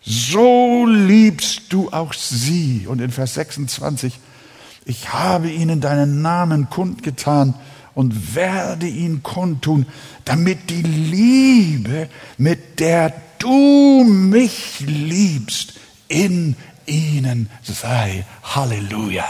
So 0.00 0.86
liebst 0.86 1.72
du 1.72 1.90
auch 1.90 2.12
sie. 2.12 2.86
Und 2.88 3.00
in 3.00 3.10
Vers 3.10 3.34
26, 3.34 4.18
ich 4.84 5.12
habe 5.12 5.50
ihnen 5.50 5.80
deinen 5.80 6.22
Namen 6.22 6.68
kundgetan 6.70 7.54
und 7.94 8.34
werde 8.34 8.88
ihn 8.88 9.22
kundtun, 9.22 9.86
damit 10.24 10.70
die 10.70 10.82
Liebe, 10.82 12.08
mit 12.36 12.80
der 12.80 13.12
du 13.38 14.04
mich 14.04 14.80
liebst, 14.80 15.74
in 16.08 16.56
ihnen 16.86 17.48
sei. 17.62 18.24
Halleluja. 18.42 19.26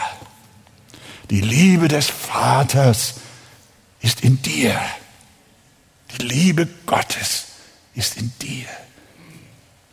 Die 1.30 1.40
Liebe 1.40 1.88
des 1.88 2.08
Vaters 2.08 3.14
ist 4.00 4.22
in 4.22 4.40
dir. 4.42 4.78
Die 6.20 6.26
Liebe 6.26 6.68
Gottes 6.86 7.46
ist 7.94 8.16
in 8.16 8.32
dir, 8.40 8.66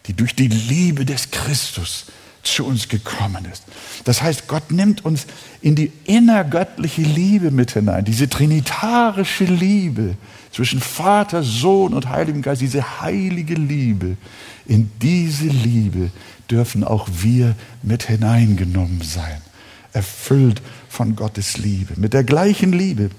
die 0.05 0.13
durch 0.13 0.35
die 0.35 0.47
Liebe 0.47 1.05
des 1.05 1.31
Christus 1.31 2.05
zu 2.43 2.65
uns 2.65 2.87
gekommen 2.87 3.45
ist. 3.51 3.63
Das 4.05 4.21
heißt, 4.21 4.47
Gott 4.47 4.71
nimmt 4.71 5.03
uns 5.05 5.27
in 5.61 5.75
die 5.75 5.91
innergöttliche 6.05 7.01
Liebe 7.01 7.51
mit 7.51 7.71
hinein, 7.71 8.05
diese 8.05 8.29
trinitarische 8.29 9.43
Liebe 9.43 10.15
zwischen 10.51 10.79
Vater, 10.79 11.43
Sohn 11.43 11.93
und 11.93 12.09
Heiligem 12.09 12.41
Geist, 12.41 12.61
diese 12.61 13.01
heilige 13.01 13.55
Liebe. 13.55 14.17
In 14.65 14.89
diese 15.01 15.47
Liebe 15.47 16.11
dürfen 16.49 16.83
auch 16.83 17.07
wir 17.11 17.55
mit 17.83 18.03
hineingenommen 18.03 19.01
sein, 19.01 19.41
erfüllt 19.93 20.61
von 20.89 21.15
Gottes 21.15 21.57
Liebe, 21.57 21.93
mit 21.97 22.13
der 22.13 22.23
gleichen 22.23 22.71
Liebe, 22.71 23.09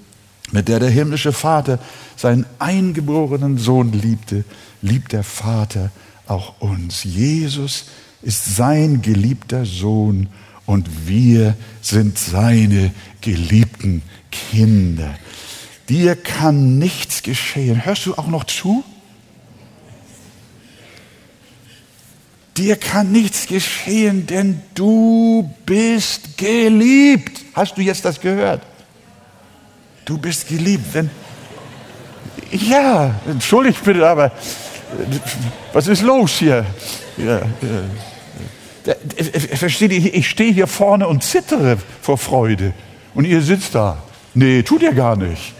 mit 0.52 0.68
der 0.68 0.80
der 0.80 0.90
himmlische 0.90 1.32
Vater 1.32 1.78
seinen 2.16 2.46
eingeborenen 2.58 3.58
Sohn 3.58 3.92
liebte, 3.92 4.44
liebt 4.82 5.12
der 5.12 5.24
Vater 5.24 5.90
auch 6.26 6.60
uns. 6.60 7.04
Jesus 7.04 7.86
ist 8.22 8.56
sein 8.56 9.02
geliebter 9.02 9.64
Sohn 9.64 10.28
und 10.66 11.08
wir 11.08 11.56
sind 11.80 12.18
seine 12.18 12.92
geliebten 13.20 14.02
Kinder. 14.30 15.14
Dir 15.88 16.14
kann 16.14 16.78
nichts 16.78 17.22
geschehen. 17.22 17.84
Hörst 17.84 18.06
du 18.06 18.14
auch 18.14 18.28
noch 18.28 18.44
zu? 18.44 18.84
Dir 22.56 22.76
kann 22.76 23.10
nichts 23.10 23.46
geschehen, 23.46 24.26
denn 24.26 24.60
du 24.74 25.50
bist 25.66 26.36
geliebt. 26.36 27.40
Hast 27.54 27.76
du 27.76 27.80
jetzt 27.80 28.04
das 28.04 28.20
gehört? 28.20 28.62
Du 30.04 30.18
bist 30.18 30.48
geliebt. 30.48 30.94
Wenn 30.94 31.10
ja, 32.50 33.14
entschuldigt 33.28 33.84
bitte, 33.84 34.06
aber 34.06 34.32
was 35.72 35.86
ist 35.86 36.02
los 36.02 36.32
hier? 36.32 36.66
Ja, 37.16 37.38
ja. 37.38 38.94
Versteht 39.56 39.92
ihr, 39.92 40.14
ich 40.14 40.28
stehe 40.28 40.52
hier 40.52 40.66
vorne 40.66 41.06
und 41.06 41.22
zittere 41.22 41.78
vor 42.00 42.18
Freude. 42.18 42.72
Und 43.14 43.24
ihr 43.24 43.42
sitzt 43.42 43.74
da. 43.74 43.98
Nee, 44.34 44.62
tut 44.62 44.82
ihr 44.82 44.94
gar 44.94 45.16
nicht. 45.16 45.54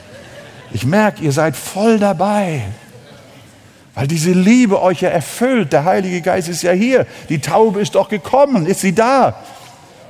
Ich 0.73 0.87
merke, 0.87 1.23
ihr 1.23 1.33
seid 1.33 1.57
voll 1.57 1.99
dabei. 1.99 2.63
Weil 3.95 4.07
diese 4.07 4.33
Liebe 4.33 4.81
euch 4.81 5.03
ja 5.03 5.11
erfüllt. 5.11 5.73
Der 5.73 5.85
Heilige 5.85 6.23
Geist 6.23 6.49
ist 6.49 6.63
ja 6.63 6.73
hier. 6.73 7.07
Die 7.29 7.41
Taube 7.41 7.81
ist 7.81 7.95
doch 7.97 8.09
gekommen. 8.09 8.67
Ist 8.67 8.81
sie 8.81 8.95
da? 8.95 9.37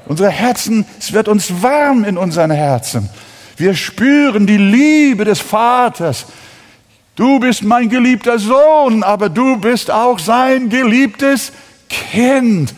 Unsere 0.07 0.31
Herzen, 0.31 0.87
es 0.99 1.13
wird 1.13 1.29
uns 1.29 1.63
warm 1.63 2.05
in 2.05 2.17
unseren 2.17 2.51
Herzen. 2.51 3.09
Wir 3.61 3.75
spüren 3.75 4.47
die 4.47 4.57
Liebe 4.57 5.25
des 5.25 5.39
Vaters. 5.39 6.27
Du 7.15 7.39
bist 7.39 7.63
mein 7.63 7.91
geliebter 7.91 8.39
Sohn, 8.39 9.03
aber 9.03 9.29
du 9.29 9.59
bist 9.59 9.91
auch 9.91 10.19
sein 10.19 10.71
geliebtes 10.71 11.53
Kind. 11.91 12.75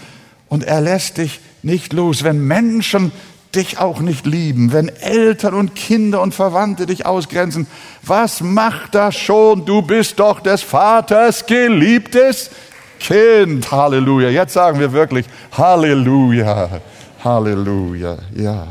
Und 0.49 0.65
er 0.65 0.81
lässt 0.81 1.19
dich 1.19 1.39
nicht 1.63 1.93
los. 1.93 2.25
Wenn 2.25 2.45
Menschen 2.45 3.13
dich 3.55 3.79
auch 3.79 4.01
nicht 4.01 4.27
lieben, 4.27 4.73
wenn 4.73 4.89
Eltern 4.89 5.55
und 5.55 5.77
Kinder 5.77 6.21
und 6.21 6.35
Verwandte 6.35 6.87
dich 6.87 7.07
ausgrenzen, 7.07 7.69
was 8.03 8.41
macht 8.41 8.97
das 8.97 9.15
schon? 9.15 9.65
Du 9.65 9.83
bist 9.83 10.19
doch 10.19 10.41
des 10.41 10.63
Vaters 10.63 11.47
geliebtes 11.47 12.51
Kind. 12.99 13.71
Halleluja. 13.71 14.31
Jetzt 14.31 14.55
sagen 14.55 14.81
wir 14.81 14.93
wirklich 14.93 15.27
Halleluja. 15.57 16.81
Halleluja. 17.23 18.17
Ja. 18.35 18.67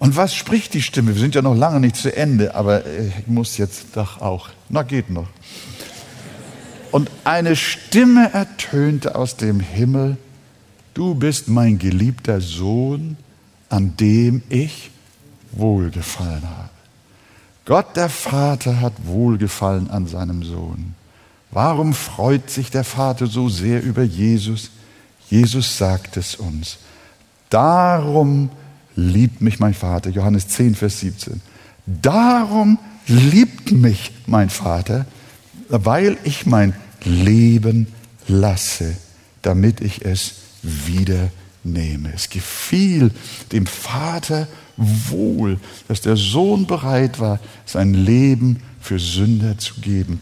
Und 0.00 0.16
was 0.16 0.34
spricht 0.34 0.72
die 0.72 0.80
Stimme? 0.80 1.14
Wir 1.14 1.20
sind 1.20 1.34
ja 1.34 1.42
noch 1.42 1.54
lange 1.54 1.78
nicht 1.78 1.94
zu 1.94 2.16
Ende, 2.16 2.54
aber 2.54 2.86
äh, 2.86 3.08
ich 3.08 3.26
muss 3.26 3.58
jetzt 3.58 3.88
doch 3.94 4.22
auch. 4.22 4.48
Na, 4.70 4.82
geht 4.82 5.10
noch. 5.10 5.28
Und 6.90 7.10
eine 7.22 7.54
Stimme 7.54 8.32
ertönte 8.32 9.14
aus 9.14 9.36
dem 9.36 9.60
Himmel, 9.60 10.16
du 10.94 11.14
bist 11.14 11.48
mein 11.48 11.78
geliebter 11.78 12.40
Sohn, 12.40 13.18
an 13.68 13.94
dem 13.98 14.42
ich 14.48 14.90
wohlgefallen 15.52 16.44
habe. 16.44 16.70
Gott 17.66 17.94
der 17.94 18.08
Vater 18.08 18.80
hat 18.80 18.94
wohlgefallen 19.04 19.90
an 19.90 20.06
seinem 20.06 20.42
Sohn. 20.42 20.94
Warum 21.50 21.92
freut 21.92 22.48
sich 22.48 22.70
der 22.70 22.84
Vater 22.84 23.26
so 23.26 23.50
sehr 23.50 23.82
über 23.82 24.02
Jesus? 24.02 24.70
Jesus 25.28 25.76
sagt 25.76 26.16
es 26.16 26.36
uns. 26.36 26.78
Darum 27.50 28.48
liebt 29.00 29.40
mich 29.40 29.58
mein 29.58 29.74
Vater. 29.74 30.10
Johannes 30.10 30.48
10, 30.48 30.74
Vers 30.74 31.00
17. 31.00 31.40
Darum 31.86 32.78
liebt 33.06 33.72
mich 33.72 34.12
mein 34.26 34.50
Vater, 34.50 35.06
weil 35.68 36.18
ich 36.24 36.46
mein 36.46 36.74
Leben 37.04 37.88
lasse, 38.28 38.96
damit 39.42 39.80
ich 39.80 40.04
es 40.04 40.34
wieder 40.62 41.30
nehme. 41.64 42.12
Es 42.14 42.28
gefiel 42.28 43.10
dem 43.52 43.66
Vater 43.66 44.46
wohl, 44.76 45.58
dass 45.88 46.00
der 46.00 46.16
Sohn 46.16 46.66
bereit 46.66 47.18
war, 47.20 47.38
sein 47.66 47.94
Leben 47.94 48.60
für 48.80 48.98
Sünder 48.98 49.58
zu 49.58 49.74
geben. 49.80 50.20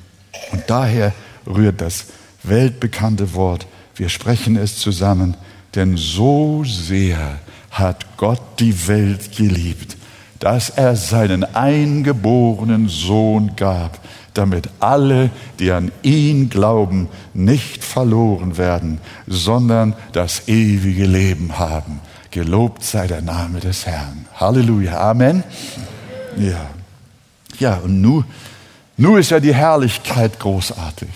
Und 0.52 0.64
daher 0.68 1.14
rührt 1.46 1.80
das 1.80 2.06
weltbekannte 2.42 3.34
Wort, 3.34 3.66
wir 3.96 4.08
sprechen 4.08 4.56
es 4.56 4.78
zusammen, 4.78 5.36
denn 5.74 5.96
so 5.96 6.64
sehr 6.64 7.40
hat 7.70 8.16
Gott 8.16 8.40
die 8.58 8.88
Welt 8.88 9.36
geliebt, 9.36 9.96
dass 10.38 10.70
er 10.70 10.96
seinen 10.96 11.44
eingeborenen 11.54 12.88
Sohn 12.88 13.56
gab, 13.56 13.98
damit 14.34 14.68
alle, 14.78 15.30
die 15.58 15.72
an 15.72 15.90
ihn 16.02 16.48
glauben, 16.48 17.08
nicht 17.34 17.84
verloren 17.84 18.56
werden, 18.56 19.00
sondern 19.26 19.94
das 20.12 20.46
ewige 20.46 21.06
Leben 21.06 21.58
haben. 21.58 22.00
Gelobt 22.30 22.84
sei 22.84 23.06
der 23.06 23.22
Name 23.22 23.58
des 23.60 23.86
Herrn. 23.86 24.26
Halleluja. 24.34 25.10
Amen. 25.10 25.42
Ja. 26.36 26.66
Ja, 27.58 27.76
und 27.78 28.00
nun, 28.00 28.24
nun 28.96 29.18
ist 29.18 29.30
ja 29.30 29.40
die 29.40 29.54
Herrlichkeit 29.54 30.38
großartig. 30.38 31.08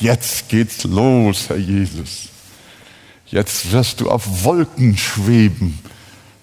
Jetzt 0.00 0.48
geht's 0.48 0.84
los, 0.84 1.48
Herr 1.48 1.58
Jesus. 1.58 2.27
Jetzt 3.30 3.72
wirst 3.72 4.00
du 4.00 4.10
auf 4.10 4.44
Wolken 4.44 4.96
schweben 4.96 5.78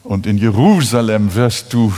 und 0.03 0.27
in 0.27 0.37
Jerusalem 0.37 1.33
wirst 1.33 1.73
du, 1.73 1.91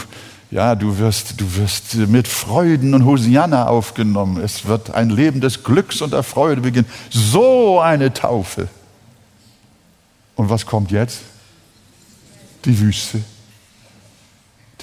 ja, 0.49 0.75
du 0.75 0.97
wirst, 0.97 1.41
du 1.41 1.55
wirst 1.55 1.95
mit 1.95 2.27
Freuden 2.27 2.93
und 2.93 3.03
Hosianna 3.03 3.67
aufgenommen. 3.67 4.41
Es 4.41 4.65
wird 4.65 4.91
ein 4.91 5.09
Leben 5.09 5.41
des 5.41 5.63
Glücks 5.63 6.01
und 6.01 6.13
der 6.13 6.23
Freude 6.23 6.61
beginnen. 6.61 6.87
So 7.09 7.81
eine 7.81 8.13
Taufe. 8.13 8.69
Und 10.35 10.49
was 10.49 10.65
kommt 10.65 10.91
jetzt? 10.91 11.19
Die 12.63 12.79
Wüste. 12.79 13.19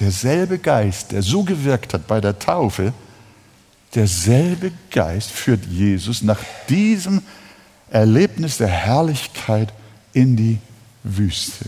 Derselbe 0.01 0.59
Geist, 0.59 1.13
der 1.13 1.23
so 1.23 1.45
gewirkt 1.45 1.95
hat 1.95 2.07
bei 2.07 2.21
der 2.21 2.39
Taufe, 2.39 2.93
derselbe 3.95 4.73
Geist 4.91 5.31
führt 5.31 5.65
Jesus 5.65 6.21
nach 6.21 6.41
diesem 6.69 7.23
Erlebnis 7.91 8.59
der 8.59 8.69
Herrlichkeit 8.69 9.73
in 10.15 10.37
die 10.37 10.59
Wüste. 11.03 11.67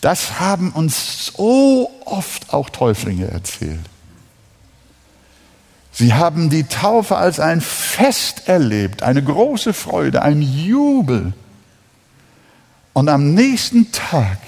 Das 0.00 0.40
haben 0.40 0.72
uns 0.72 1.32
so 1.36 1.90
oft 2.04 2.52
auch 2.52 2.70
Täuflinge 2.70 3.28
erzählt. 3.28 3.80
Sie 5.92 6.14
haben 6.14 6.48
die 6.48 6.64
Taufe 6.64 7.16
als 7.16 7.40
ein 7.40 7.60
Fest 7.60 8.46
erlebt, 8.46 9.02
eine 9.02 9.22
große 9.22 9.72
Freude, 9.72 10.22
ein 10.22 10.42
Jubel. 10.42 11.32
Und 12.92 13.08
am 13.08 13.34
nächsten 13.34 13.90
Tag, 13.90 14.38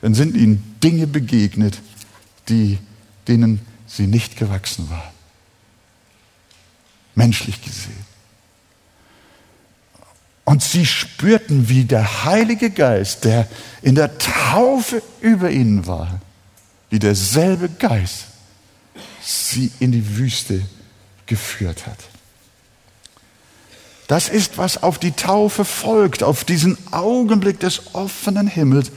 dann 0.00 0.14
sind 0.14 0.34
ihnen 0.36 0.78
Dinge 0.82 1.06
begegnet, 1.06 1.78
die, 2.48 2.78
denen 3.28 3.60
sie 3.86 4.06
nicht 4.06 4.36
gewachsen 4.36 4.88
waren. 4.88 5.02
menschlich 7.14 7.60
gesehen. 7.60 8.09
Und 10.50 10.64
sie 10.64 10.84
spürten, 10.84 11.68
wie 11.68 11.84
der 11.84 12.24
Heilige 12.24 12.70
Geist, 12.70 13.24
der 13.24 13.46
in 13.82 13.94
der 13.94 14.18
Taufe 14.18 15.00
über 15.20 15.48
ihnen 15.48 15.86
war, 15.86 16.20
wie 16.88 16.98
derselbe 16.98 17.68
Geist 17.68 18.24
sie 19.22 19.70
in 19.78 19.92
die 19.92 20.16
Wüste 20.16 20.60
geführt 21.26 21.86
hat. 21.86 21.98
Das 24.08 24.28
ist, 24.28 24.58
was 24.58 24.82
auf 24.82 24.98
die 24.98 25.12
Taufe 25.12 25.64
folgt, 25.64 26.24
auf 26.24 26.42
diesen 26.42 26.76
Augenblick 26.90 27.60
des 27.60 27.94
offenen 27.94 28.48
Himmels 28.48 28.90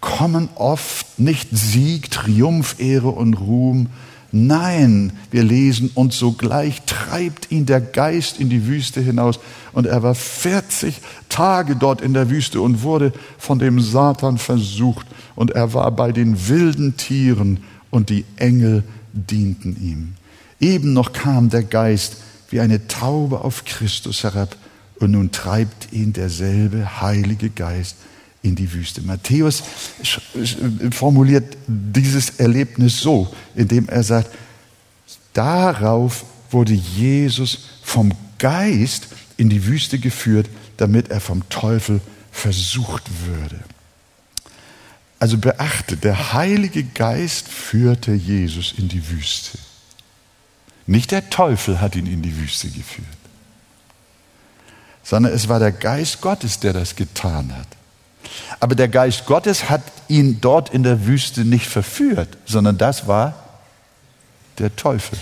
kommen 0.00 0.48
oft 0.56 1.20
nicht 1.20 1.50
Sieg, 1.52 2.10
Triumph, 2.10 2.74
Ehre 2.80 3.10
und 3.10 3.34
Ruhm. 3.34 3.86
Nein, 4.30 5.12
wir 5.30 5.42
lesen, 5.42 5.90
und 5.94 6.12
sogleich 6.12 6.82
treibt 6.84 7.50
ihn 7.50 7.64
der 7.64 7.80
Geist 7.80 8.38
in 8.38 8.50
die 8.50 8.66
Wüste 8.66 9.00
hinaus. 9.00 9.40
Und 9.72 9.86
er 9.86 10.02
war 10.02 10.14
40 10.14 10.96
Tage 11.28 11.76
dort 11.76 12.02
in 12.02 12.12
der 12.12 12.28
Wüste 12.28 12.60
und 12.60 12.82
wurde 12.82 13.12
von 13.38 13.58
dem 13.58 13.80
Satan 13.80 14.36
versucht. 14.36 15.06
Und 15.34 15.52
er 15.52 15.72
war 15.72 15.90
bei 15.92 16.12
den 16.12 16.48
wilden 16.48 16.96
Tieren 16.96 17.60
und 17.90 18.10
die 18.10 18.26
Engel 18.36 18.84
dienten 19.12 19.76
ihm. 19.82 20.14
Eben 20.60 20.92
noch 20.92 21.12
kam 21.12 21.48
der 21.48 21.62
Geist 21.62 22.16
wie 22.50 22.60
eine 22.60 22.86
Taube 22.86 23.40
auf 23.40 23.64
Christus 23.64 24.24
herab 24.24 24.56
und 24.98 25.12
nun 25.12 25.30
treibt 25.30 25.92
ihn 25.92 26.12
derselbe 26.12 27.00
Heilige 27.00 27.50
Geist 27.50 27.96
in 28.42 28.54
die 28.54 28.72
Wüste. 28.72 29.02
Matthäus 29.02 29.62
formuliert 30.92 31.56
dieses 31.66 32.38
Erlebnis 32.38 33.00
so, 33.00 33.32
indem 33.54 33.88
er 33.88 34.02
sagt, 34.02 34.30
darauf 35.32 36.24
wurde 36.50 36.72
Jesus 36.72 37.58
vom 37.82 38.12
Geist 38.38 39.08
in 39.36 39.48
die 39.48 39.66
Wüste 39.66 39.98
geführt, 39.98 40.48
damit 40.76 41.10
er 41.10 41.20
vom 41.20 41.48
Teufel 41.48 42.00
versucht 42.30 43.04
würde. 43.26 43.58
Also 45.18 45.36
beachte, 45.38 45.96
der 45.96 46.32
Heilige 46.32 46.84
Geist 46.84 47.48
führte 47.48 48.12
Jesus 48.12 48.74
in 48.76 48.88
die 48.88 49.08
Wüste. 49.10 49.58
Nicht 50.86 51.10
der 51.10 51.28
Teufel 51.28 51.80
hat 51.80 51.96
ihn 51.96 52.06
in 52.06 52.22
die 52.22 52.36
Wüste 52.36 52.68
geführt, 52.68 53.06
sondern 55.02 55.32
es 55.32 55.48
war 55.48 55.58
der 55.58 55.72
Geist 55.72 56.20
Gottes, 56.20 56.60
der 56.60 56.72
das 56.72 56.94
getan 56.94 57.54
hat. 57.54 57.77
Aber 58.60 58.74
der 58.74 58.88
Geist 58.88 59.26
Gottes 59.26 59.68
hat 59.70 59.82
ihn 60.08 60.40
dort 60.40 60.70
in 60.70 60.82
der 60.82 61.06
Wüste 61.06 61.44
nicht 61.44 61.66
verführt, 61.66 62.36
sondern 62.44 62.78
das 62.78 63.06
war 63.06 63.34
der 64.58 64.74
Teufel. 64.74 65.18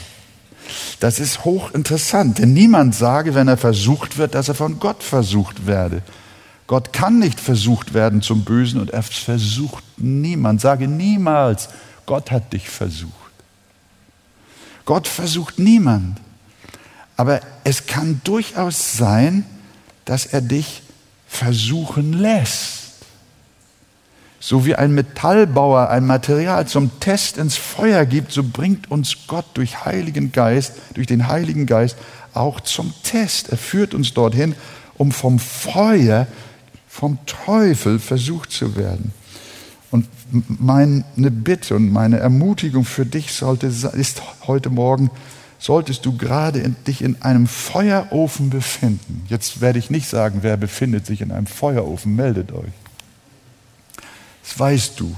Das 1.01 1.21
ist 1.21 1.45
hochinteressant, 1.45 2.39
denn 2.39 2.53
niemand 2.53 2.95
sage, 2.95 3.35
wenn 3.35 3.49
er 3.49 3.57
versucht 3.57 4.19
wird, 4.19 4.35
dass 4.35 4.49
er 4.49 4.55
von 4.55 4.81
Gott 4.81 5.03
versucht 5.03 5.67
werde. 5.67 6.03
Gott 6.67 6.93
kann 6.93 7.19
nicht 7.19 7.39
versucht 7.39 7.95
werden 7.95 8.23
zum 8.23 8.45
Bösen 8.45 8.81
und 8.81 8.91
er 8.91 9.03
versucht 9.03 9.85
niemand. 9.97 10.61
Sage 10.61 10.89
niemals, 10.89 11.69
Gott 12.07 12.31
hat 12.31 12.53
dich 12.53 12.69
versucht. 12.69 13.13
Gott 14.85 15.07
versucht 15.07 15.59
niemand. 15.59 16.21
Aber 17.17 17.41
es 17.65 17.87
kann 17.87 18.21
durchaus 18.25 18.97
sein, 18.97 19.45
dass 20.05 20.27
er 20.27 20.41
dich 20.41 20.83
versuchen 21.29 22.13
lässt. 22.13 22.86
So 24.39 24.67
wie 24.67 24.75
ein 24.75 24.93
Metallbauer 24.93 25.89
ein 25.89 26.07
Material 26.07 26.67
zum 26.67 27.01
Test 27.01 27.39
ins 27.39 27.57
Feuer 27.57 28.05
gibt, 28.05 28.33
so 28.33 28.43
bringt 28.43 28.91
uns 28.91 29.27
Gott 29.27 29.47
durch 29.55 29.85
Heiligen 29.85 30.33
Geist, 30.33 30.73
durch 30.95 31.07
den 31.07 31.29
Heiligen 31.29 31.67
Geist 31.67 31.97
auch 32.35 32.61
zum 32.61 32.93
Test. 33.03 33.49
Er 33.49 33.57
führt 33.57 33.95
uns 33.95 34.13
dorthin, 34.15 34.55
um 34.99 35.11
vom 35.11 35.39
Feuer, 35.39 36.27
vom 36.89 37.19
Teufel 37.27 37.99
versucht 37.99 38.53
zu 38.53 38.77
werden. 38.77 39.13
Und 39.91 40.07
meine 40.31 41.05
Bitte 41.31 41.75
und 41.75 41.91
meine 41.91 42.19
Ermutigung 42.19 42.85
für 42.85 43.07
dich 43.07 43.33
sollte, 43.33 43.67
ist 43.67 44.23
heute 44.47 44.69
Morgen, 44.69 45.11
solltest 45.59 46.05
du 46.05 46.17
gerade 46.17 46.59
in, 46.59 46.77
dich 46.87 47.03
in 47.03 47.23
einem 47.23 47.47
Feuerofen 47.47 48.51
befinden. 48.51 49.25
Jetzt 49.29 49.61
werde 49.61 49.79
ich 49.79 49.91
nicht 49.91 50.09
sagen, 50.09 50.41
wer 50.43 50.57
befindet 50.57 51.07
sich 51.07 51.21
in 51.23 51.33
einem 51.33 51.47
Feuerofen, 51.47 52.15
meldet 52.15 52.53
euch. 52.53 52.73
Das 54.47 54.59
weißt 54.59 55.01
du. 55.01 55.15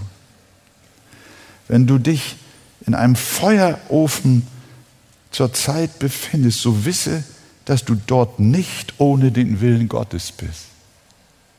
Wenn 1.68 1.87
du 1.87 1.99
dich 1.99 2.37
in 2.87 2.95
einem 2.95 3.16
Feuerofen 3.16 4.47
zur 5.31 5.53
Zeit 5.53 5.99
befindest, 5.99 6.62
so 6.62 6.85
wisse, 6.87 7.22
dass 7.66 7.85
du 7.85 7.95
dort 7.95 8.41
nicht 8.41 8.95
ohne 8.97 9.31
den 9.31 9.61
Willen 9.61 9.89
Gottes 9.89 10.33
bist. 10.33 10.64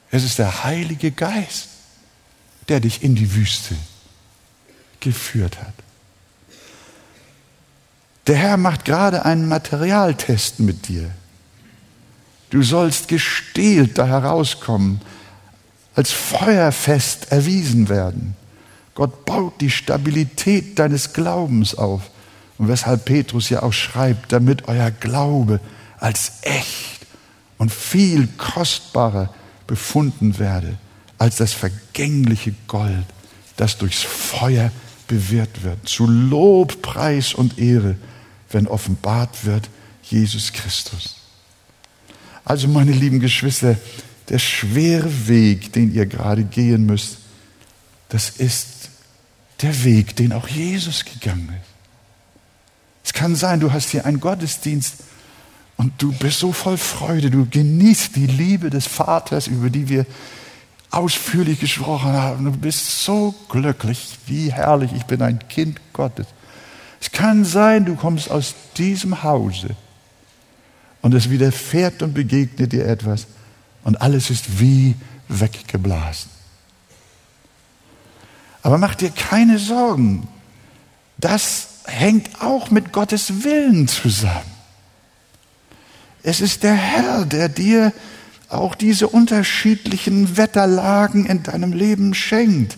Es 0.10 0.24
ist 0.24 0.40
der 0.40 0.64
Heilige 0.64 1.12
Geist, 1.12 1.68
der 2.68 2.80
dich 2.80 3.04
in 3.04 3.14
die 3.14 3.36
Wüste 3.36 3.76
geführt 5.00 5.62
hat. 5.62 5.74
Der 8.26 8.36
Herr 8.36 8.58
macht 8.58 8.86
gerade 8.86 9.26
einen 9.26 9.48
Materialtest 9.48 10.60
mit 10.60 10.88
dir. 10.88 11.12
Du 12.50 12.64
sollst 12.64 13.08
gestählt 13.08 14.00
da 14.00 14.08
herauskommen 14.08 15.02
als 15.96 16.12
feuerfest 16.12 17.32
erwiesen 17.32 17.90
werden. 17.90 18.36
Gott 18.96 19.26
baut 19.26 19.62
die 19.62 19.70
Stabilität 19.70 20.78
deines 20.80 21.14
Glaubens 21.14 21.76
auf. 21.76 22.10
Und 22.58 22.68
weshalb 22.68 23.06
Petrus 23.06 23.50
ja 23.50 23.64
auch 23.64 23.74
schreibt, 23.74 24.32
damit 24.34 24.68
euer 24.68 24.92
Glaube 24.92 25.60
als 25.98 26.34
echt 26.42 27.06
und 27.58 27.72
viel 27.72 28.28
kostbarer 28.38 29.34
befunden 29.68 30.40
werde 30.40 30.78
als 31.20 31.36
das 31.36 31.54
vergängliche 31.54 32.56
Gold, 32.68 33.06
das 33.58 33.78
durchs 33.78 34.02
Feuer 34.02 34.72
bewährt 35.08 35.64
wird. 35.64 35.88
Zu 35.88 36.08
Lob, 36.08 36.82
Preis 36.82 37.34
und 37.34 37.60
Ehre, 37.60 37.98
wenn 38.50 38.68
offenbart 38.68 39.46
wird 39.46 39.70
Jesus 40.04 40.54
Christus. 40.54 41.18
Also 42.46 42.68
meine 42.68 42.94
lieben 42.94 43.20
Geschwister, 43.20 43.76
der 44.30 44.40
schwere 44.40 45.28
Weg, 45.28 45.74
den 45.74 45.94
ihr 45.94 46.06
gerade 46.06 46.44
gehen 46.44 46.86
müsst, 46.86 47.18
das 48.10 48.30
ist 48.30 48.90
der 49.62 49.84
Weg, 49.84 50.16
den 50.16 50.34
auch 50.34 50.48
Jesus 50.48 51.06
gegangen 51.06 51.50
ist. 51.50 51.70
Es 53.04 53.14
kann 53.14 53.36
sein, 53.36 53.60
du 53.60 53.72
hast 53.72 53.90
hier 53.90 54.06
einen 54.06 54.20
Gottesdienst 54.20 54.96
und 55.78 55.94
du 55.98 56.12
bist 56.12 56.40
so 56.40 56.52
voll 56.52 56.78
Freude, 56.78 57.32
du 57.32 57.48
genießt 57.50 58.16
die 58.16 58.28
Liebe 58.28 58.70
des 58.70 58.86
Vaters, 58.86 59.48
über 59.48 59.70
die 59.70 59.90
wir 59.90 60.06
ausführlich 60.92 61.60
gesprochen 61.60 62.14
haben. 62.14 62.46
Du 62.46 62.52
bist 62.52 63.04
so 63.04 63.34
glücklich, 63.50 64.18
wie 64.28 64.52
herrlich, 64.52 64.92
ich 64.94 65.06
bin 65.06 65.22
ein 65.22 65.40
Kind 65.48 65.80
Gottes. 65.94 66.28
Es 67.02 67.12
kann 67.12 67.46
sein, 67.46 67.86
du 67.86 67.96
kommst 67.96 68.30
aus 68.30 68.56
diesem 68.78 69.24
Hause 69.24 69.70
und 71.02 71.14
es 71.14 71.30
widerfährt 71.30 72.02
und 72.02 72.14
begegnet 72.14 72.74
dir 72.74 72.86
etwas, 72.86 73.28
und 73.84 74.02
alles 74.02 74.30
ist 74.30 74.60
wie 74.60 74.96
weggeblasen. 75.28 76.32
Aber 78.62 78.78
mach 78.78 78.96
dir 78.96 79.10
keine 79.12 79.58
Sorgen. 79.58 80.28
Das 81.18 81.68
hängt 81.86 82.42
auch 82.42 82.72
mit 82.72 82.92
Gottes 82.92 83.44
Willen 83.44 83.88
zusammen. 83.88 84.60
Es 86.24 86.42
ist 86.42 86.64
der 86.64 86.76
Herr, 86.76 87.26
der 87.26 87.50
dir 87.50 87.94
auch 88.50 88.76
diese 88.76 89.08
unterschiedlichen 89.08 90.38
Wetterlagen 90.38 91.26
in 91.26 91.44
deinem 91.44 91.72
Leben 91.72 92.14
schenkt. 92.14 92.78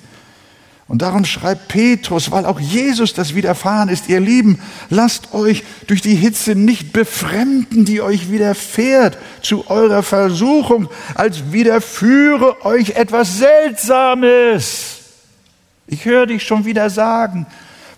Und 0.92 1.04
darum 1.04 1.24
schreibt 1.24 1.70
Petrus, 1.70 2.32
weil 2.32 2.46
auch 2.46 2.60
Jesus 2.60 3.14
das 3.14 3.34
widerfahren 3.34 3.88
ist, 3.88 4.10
ihr 4.10 4.20
Lieben, 4.20 4.60
lasst 4.90 5.34
euch 5.34 5.64
durch 5.88 6.02
die 6.02 6.16
Hitze 6.16 6.54
nicht 6.54 6.92
befremden, 6.92 7.86
die 7.86 8.02
euch 8.02 8.30
widerfährt 8.30 9.18
zu 9.42 9.70
eurer 9.70 10.04
Versuchung, 10.04 10.90
als 11.16 11.54
widerführe 11.54 12.66
euch 12.66 12.90
etwas 12.98 13.38
Seltsames. 13.38 14.98
Ich 15.88 16.04
höre 16.04 16.26
dich 16.26 16.44
schon 16.44 16.66
wieder 16.66 16.90
sagen, 16.90 17.46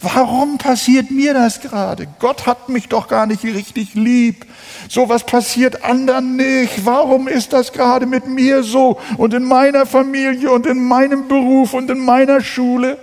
Warum 0.04 0.58
passiert 0.58 1.12
mir 1.12 1.34
das 1.34 1.62
gerade? 1.62 2.10
Gott 2.20 2.46
hat 2.46 2.68
mich 2.68 2.90
doch 2.90 3.08
gar 3.08 3.26
nicht 3.26 3.46
richtig 3.46 3.94
lieb. 3.94 4.46
So 4.90 5.08
was 5.08 5.26
passiert 5.26 5.86
anderen 5.86 6.36
nicht. 6.36 6.86
Warum 6.86 7.30
ist 7.30 7.54
das 7.54 7.72
gerade 7.72 8.06
mit 8.06 8.28
mir 8.28 8.64
so 8.64 9.00
und 9.16 9.34
in 9.34 9.46
meiner 9.46 9.86
Familie 9.86 10.52
und 10.52 10.68
in 10.68 10.84
meinem 10.84 11.30
Beruf 11.30 11.74
und 11.74 11.90
in 11.90 12.00
meiner 12.00 12.42
Schule? 12.42 12.98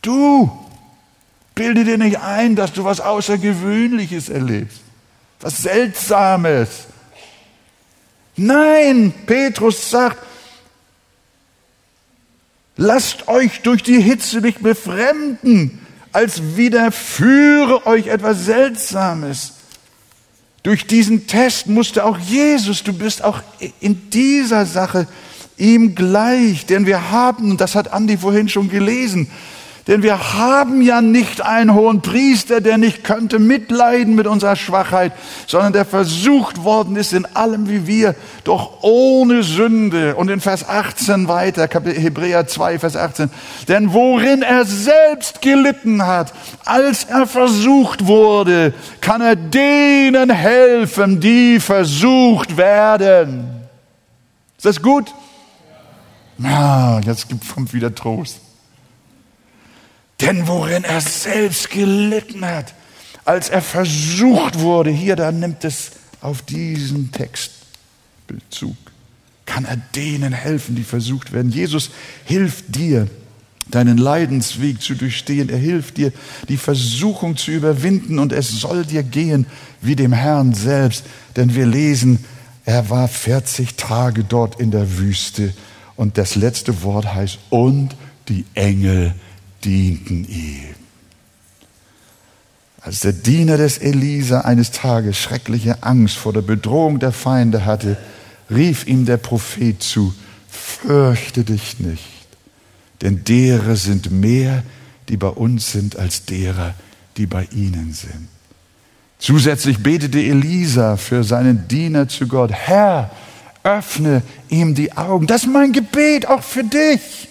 Du, 0.00 0.48
bilde 1.56 1.84
dir 1.84 1.98
nicht 1.98 2.20
ein, 2.20 2.54
dass 2.54 2.72
du 2.72 2.84
was 2.84 3.00
Außergewöhnliches 3.00 4.28
erlebst, 4.28 4.80
was 5.40 5.58
Seltsames. 5.58 6.84
Nein, 8.36 9.12
Petrus 9.26 9.90
sagt, 9.90 10.29
Lasst 12.82 13.28
euch 13.28 13.60
durch 13.60 13.82
die 13.82 14.00
Hitze 14.00 14.40
nicht 14.40 14.62
befremden, 14.62 15.80
als 16.12 16.56
widerführe 16.56 17.86
euch 17.86 18.06
etwas 18.06 18.46
Seltsames. 18.46 19.52
Durch 20.62 20.86
diesen 20.86 21.26
Test 21.26 21.66
musste 21.66 22.06
auch 22.06 22.16
Jesus, 22.16 22.82
du 22.82 22.94
bist 22.94 23.22
auch 23.22 23.42
in 23.80 24.08
dieser 24.08 24.64
Sache 24.64 25.06
ihm 25.58 25.94
gleich, 25.94 26.64
denn 26.64 26.86
wir 26.86 27.10
haben, 27.10 27.50
und 27.50 27.60
das 27.60 27.74
hat 27.74 27.92
Andi 27.92 28.16
vorhin 28.16 28.48
schon 28.48 28.70
gelesen, 28.70 29.30
denn 29.90 30.04
wir 30.04 30.34
haben 30.34 30.82
ja 30.82 31.00
nicht 31.00 31.42
einen 31.42 31.74
hohen 31.74 32.00
Priester, 32.00 32.60
der 32.60 32.78
nicht 32.78 33.02
könnte 33.02 33.40
mitleiden 33.40 34.14
mit 34.14 34.28
unserer 34.28 34.54
Schwachheit, 34.54 35.12
sondern 35.48 35.72
der 35.72 35.84
versucht 35.84 36.62
worden 36.62 36.94
ist 36.94 37.12
in 37.12 37.26
allem 37.34 37.68
wie 37.68 37.88
wir, 37.88 38.14
doch 38.44 38.84
ohne 38.84 39.42
Sünde. 39.42 40.14
Und 40.14 40.30
in 40.30 40.40
Vers 40.40 40.68
18 40.68 41.26
weiter, 41.26 41.68
Hebräer 41.68 42.46
2, 42.46 42.78
Vers 42.78 42.94
18. 42.94 43.30
Denn 43.66 43.92
worin 43.92 44.42
er 44.42 44.64
selbst 44.64 45.42
gelitten 45.42 46.06
hat, 46.06 46.32
als 46.64 47.02
er 47.02 47.26
versucht 47.26 48.06
wurde, 48.06 48.72
kann 49.00 49.20
er 49.20 49.34
denen 49.34 50.30
helfen, 50.30 51.18
die 51.18 51.58
versucht 51.58 52.56
werden. 52.56 53.66
Ist 54.56 54.66
das 54.66 54.80
gut? 54.80 55.12
Ja, 56.38 57.00
jetzt 57.00 57.26
kommt 57.52 57.74
wieder 57.74 57.92
Trost. 57.92 58.38
Denn 60.20 60.46
worin 60.46 60.84
er 60.84 61.00
selbst 61.00 61.70
gelitten 61.70 62.44
hat, 62.44 62.74
als 63.24 63.48
er 63.48 63.62
versucht 63.62 64.58
wurde, 64.58 64.90
hier, 64.90 65.16
da 65.16 65.32
nimmt 65.32 65.64
es 65.64 65.92
auf 66.20 66.42
diesen 66.42 67.12
Text 67.12 67.52
Bezug, 68.26 68.76
kann 69.46 69.64
er 69.64 69.76
denen 69.76 70.32
helfen, 70.32 70.76
die 70.76 70.84
versucht 70.84 71.32
werden. 71.32 71.50
Jesus 71.50 71.90
hilft 72.24 72.76
dir, 72.76 73.08
deinen 73.68 73.98
Leidensweg 73.98 74.80
zu 74.80 74.94
durchstehen. 74.94 75.48
Er 75.48 75.58
hilft 75.58 75.96
dir, 75.96 76.12
die 76.48 76.56
Versuchung 76.56 77.36
zu 77.36 77.50
überwinden 77.50 78.18
und 78.18 78.32
es 78.32 78.48
soll 78.48 78.84
dir 78.84 79.02
gehen 79.02 79.46
wie 79.80 79.96
dem 79.96 80.12
Herrn 80.12 80.54
selbst. 80.54 81.04
Denn 81.36 81.54
wir 81.54 81.66
lesen, 81.66 82.24
er 82.64 82.90
war 82.90 83.08
40 83.08 83.74
Tage 83.74 84.24
dort 84.24 84.60
in 84.60 84.70
der 84.70 84.98
Wüste 84.98 85.54
und 85.96 86.18
das 86.18 86.34
letzte 86.34 86.82
Wort 86.82 87.14
heißt, 87.14 87.38
und 87.50 87.96
die 88.28 88.44
Engel 88.54 89.14
dienten 89.64 90.24
ihm. 90.28 90.74
Als 92.82 93.00
der 93.00 93.12
Diener 93.12 93.58
des 93.58 93.78
Elisa 93.78 94.40
eines 94.40 94.70
Tages 94.70 95.18
schreckliche 95.18 95.82
Angst 95.82 96.16
vor 96.16 96.32
der 96.32 96.42
Bedrohung 96.42 96.98
der 96.98 97.12
Feinde 97.12 97.66
hatte, 97.66 97.98
rief 98.50 98.86
ihm 98.86 99.04
der 99.04 99.18
Prophet 99.18 99.82
zu, 99.82 100.14
fürchte 100.48 101.44
dich 101.44 101.78
nicht, 101.78 102.04
denn 103.02 103.22
derer 103.24 103.76
sind 103.76 104.10
mehr, 104.10 104.62
die 105.08 105.16
bei 105.16 105.28
uns 105.28 105.72
sind, 105.72 105.96
als 105.96 106.24
derer, 106.24 106.74
die 107.16 107.26
bei 107.26 107.46
ihnen 107.52 107.92
sind. 107.92 108.28
Zusätzlich 109.18 109.82
betete 109.82 110.18
Elisa 110.18 110.96
für 110.96 111.22
seinen 111.22 111.68
Diener 111.68 112.08
zu 112.08 112.26
Gott, 112.26 112.50
Herr, 112.50 113.10
öffne 113.62 114.22
ihm 114.48 114.74
die 114.74 114.96
Augen. 114.96 115.26
Das 115.26 115.42
ist 115.42 115.52
mein 115.52 115.72
Gebet 115.72 116.26
auch 116.26 116.42
für 116.42 116.64
dich. 116.64 117.28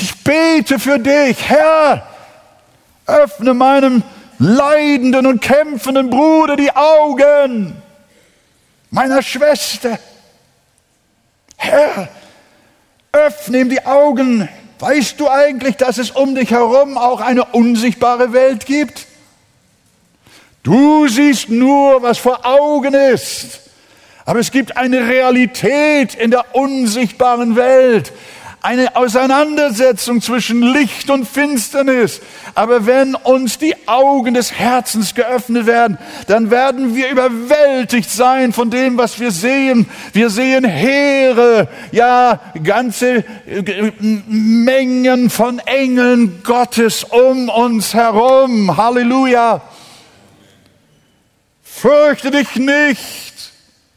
Ich 0.00 0.24
bete 0.24 0.78
für 0.78 0.98
dich, 0.98 1.36
Herr, 1.46 2.06
öffne 3.06 3.52
meinem 3.52 4.02
leidenden 4.38 5.26
und 5.26 5.42
kämpfenden 5.42 6.08
Bruder 6.08 6.56
die 6.56 6.74
Augen, 6.74 7.74
meiner 8.90 9.22
Schwester. 9.22 9.98
Herr, 11.58 12.08
öffne 13.12 13.58
ihm 13.58 13.68
die 13.68 13.84
Augen. 13.84 14.48
Weißt 14.78 15.20
du 15.20 15.28
eigentlich, 15.28 15.76
dass 15.76 15.98
es 15.98 16.10
um 16.10 16.34
dich 16.34 16.50
herum 16.50 16.96
auch 16.96 17.20
eine 17.20 17.44
unsichtbare 17.44 18.32
Welt 18.32 18.64
gibt? 18.64 19.06
Du 20.62 21.08
siehst 21.08 21.50
nur, 21.50 22.02
was 22.02 22.16
vor 22.16 22.46
Augen 22.46 22.94
ist. 22.94 23.60
Aber 24.24 24.38
es 24.38 24.50
gibt 24.50 24.78
eine 24.78 25.06
Realität 25.06 26.14
in 26.14 26.30
der 26.30 26.54
unsichtbaren 26.54 27.56
Welt 27.56 28.12
eine 28.62 28.94
Auseinandersetzung 28.94 30.20
zwischen 30.20 30.62
Licht 30.62 31.08
und 31.10 31.26
Finsternis. 31.26 32.20
Aber 32.54 32.86
wenn 32.86 33.14
uns 33.14 33.58
die 33.58 33.74
Augen 33.86 34.34
des 34.34 34.52
Herzens 34.52 35.14
geöffnet 35.14 35.66
werden, 35.66 35.98
dann 36.26 36.50
werden 36.50 36.94
wir 36.94 37.10
überwältigt 37.10 38.10
sein 38.10 38.52
von 38.52 38.70
dem, 38.70 38.98
was 38.98 39.18
wir 39.18 39.30
sehen. 39.30 39.86
Wir 40.12 40.28
sehen 40.28 40.64
Heere, 40.64 41.68
ja, 41.92 42.40
ganze 42.62 43.24
äh, 43.46 43.92
Mengen 44.00 45.30
von 45.30 45.58
Engeln 45.60 46.42
Gottes 46.42 47.04
um 47.04 47.48
uns 47.48 47.94
herum. 47.94 48.76
Halleluja. 48.76 49.62
Fürchte 51.62 52.30
dich 52.30 52.56
nicht. 52.56 53.29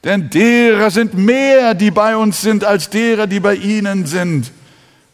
Denn 0.03 0.29
derer 0.29 0.91
sind 0.91 1.13
mehr, 1.13 1.73
die 1.73 1.91
bei 1.91 2.17
uns 2.17 2.41
sind, 2.41 2.65
als 2.65 2.89
derer, 2.89 3.25
die 3.25 3.39
bei 3.39 3.55
ihnen 3.55 4.05
sind. 4.05 4.51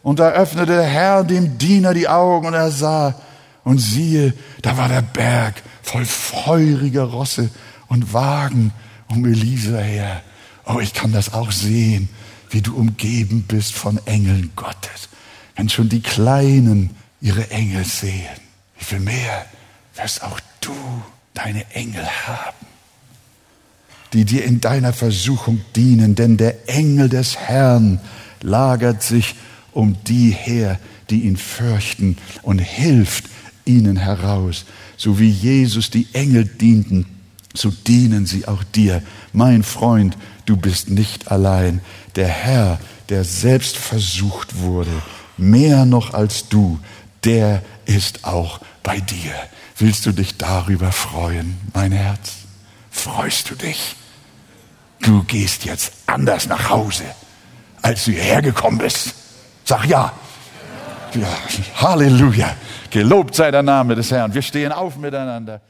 Und 0.02 0.18
da 0.18 0.30
öffnete 0.30 0.72
der 0.72 0.82
Herr 0.82 1.24
dem 1.24 1.58
Diener 1.58 1.94
die 1.94 2.08
Augen 2.08 2.46
und 2.46 2.54
er 2.54 2.70
sah, 2.70 3.14
und 3.62 3.78
siehe, 3.78 4.32
da 4.62 4.76
war 4.78 4.88
der 4.88 5.02
Berg 5.02 5.62
voll 5.82 6.06
feuriger 6.06 7.04
Rosse 7.04 7.50
und 7.88 8.12
Wagen 8.14 8.72
um 9.08 9.24
Elisa 9.26 9.76
her. 9.76 10.22
Oh, 10.64 10.80
ich 10.80 10.94
kann 10.94 11.12
das 11.12 11.34
auch 11.34 11.52
sehen, 11.52 12.08
wie 12.48 12.62
du 12.62 12.74
umgeben 12.74 13.44
bist 13.46 13.74
von 13.74 14.00
Engeln 14.06 14.52
Gottes. 14.56 15.08
Wenn 15.56 15.68
schon 15.68 15.88
die 15.88 16.00
Kleinen 16.00 16.96
ihre 17.20 17.50
Engel 17.50 17.84
sehen, 17.84 18.40
wie 18.78 18.84
viel 18.84 19.00
mehr 19.00 19.46
wirst 19.94 20.22
auch 20.24 20.40
du 20.60 20.74
deine 21.34 21.70
Engel 21.74 22.06
haben 22.26 22.69
die 24.12 24.24
dir 24.24 24.44
in 24.44 24.60
deiner 24.60 24.92
Versuchung 24.92 25.60
dienen, 25.76 26.14
denn 26.14 26.36
der 26.36 26.68
Engel 26.68 27.08
des 27.08 27.36
Herrn 27.36 28.00
lagert 28.42 29.02
sich 29.02 29.34
um 29.72 29.96
die 30.04 30.30
her, 30.30 30.78
die 31.10 31.22
ihn 31.22 31.36
fürchten 31.36 32.16
und 32.42 32.58
hilft 32.58 33.24
ihnen 33.64 33.96
heraus. 33.96 34.64
So 34.96 35.18
wie 35.18 35.30
Jesus 35.30 35.90
die 35.90 36.08
Engel 36.12 36.44
dienten, 36.44 37.06
so 37.54 37.70
dienen 37.70 38.26
sie 38.26 38.46
auch 38.46 38.62
dir. 38.64 39.02
Mein 39.32 39.62
Freund, 39.62 40.16
du 40.46 40.56
bist 40.56 40.90
nicht 40.90 41.30
allein. 41.30 41.80
Der 42.16 42.28
Herr, 42.28 42.80
der 43.08 43.24
selbst 43.24 43.76
versucht 43.76 44.58
wurde, 44.58 44.90
mehr 45.36 45.84
noch 45.84 46.14
als 46.14 46.48
du, 46.48 46.78
der 47.24 47.62
ist 47.86 48.24
auch 48.24 48.60
bei 48.82 49.00
dir. 49.00 49.32
Willst 49.78 50.06
du 50.06 50.12
dich 50.12 50.36
darüber 50.36 50.92
freuen, 50.92 51.56
mein 51.74 51.92
Herz? 51.92 52.32
Freust 52.90 53.50
du 53.50 53.54
dich? 53.54 53.96
Du 55.00 55.22
gehst 55.24 55.64
jetzt 55.64 55.92
anders 56.06 56.46
nach 56.48 56.70
Hause, 56.70 57.04
als 57.82 58.04
du 58.04 58.12
hierher 58.12 58.42
gekommen 58.42 58.78
bist. 58.78 59.14
Sag 59.64 59.84
ja. 59.86 60.12
ja. 61.14 61.28
Halleluja. 61.76 62.54
Gelobt 62.90 63.34
sei 63.34 63.50
der 63.50 63.62
Name 63.62 63.94
des 63.94 64.10
Herrn. 64.10 64.34
Wir 64.34 64.42
stehen 64.42 64.72
auf 64.72 64.96
miteinander. 64.96 65.60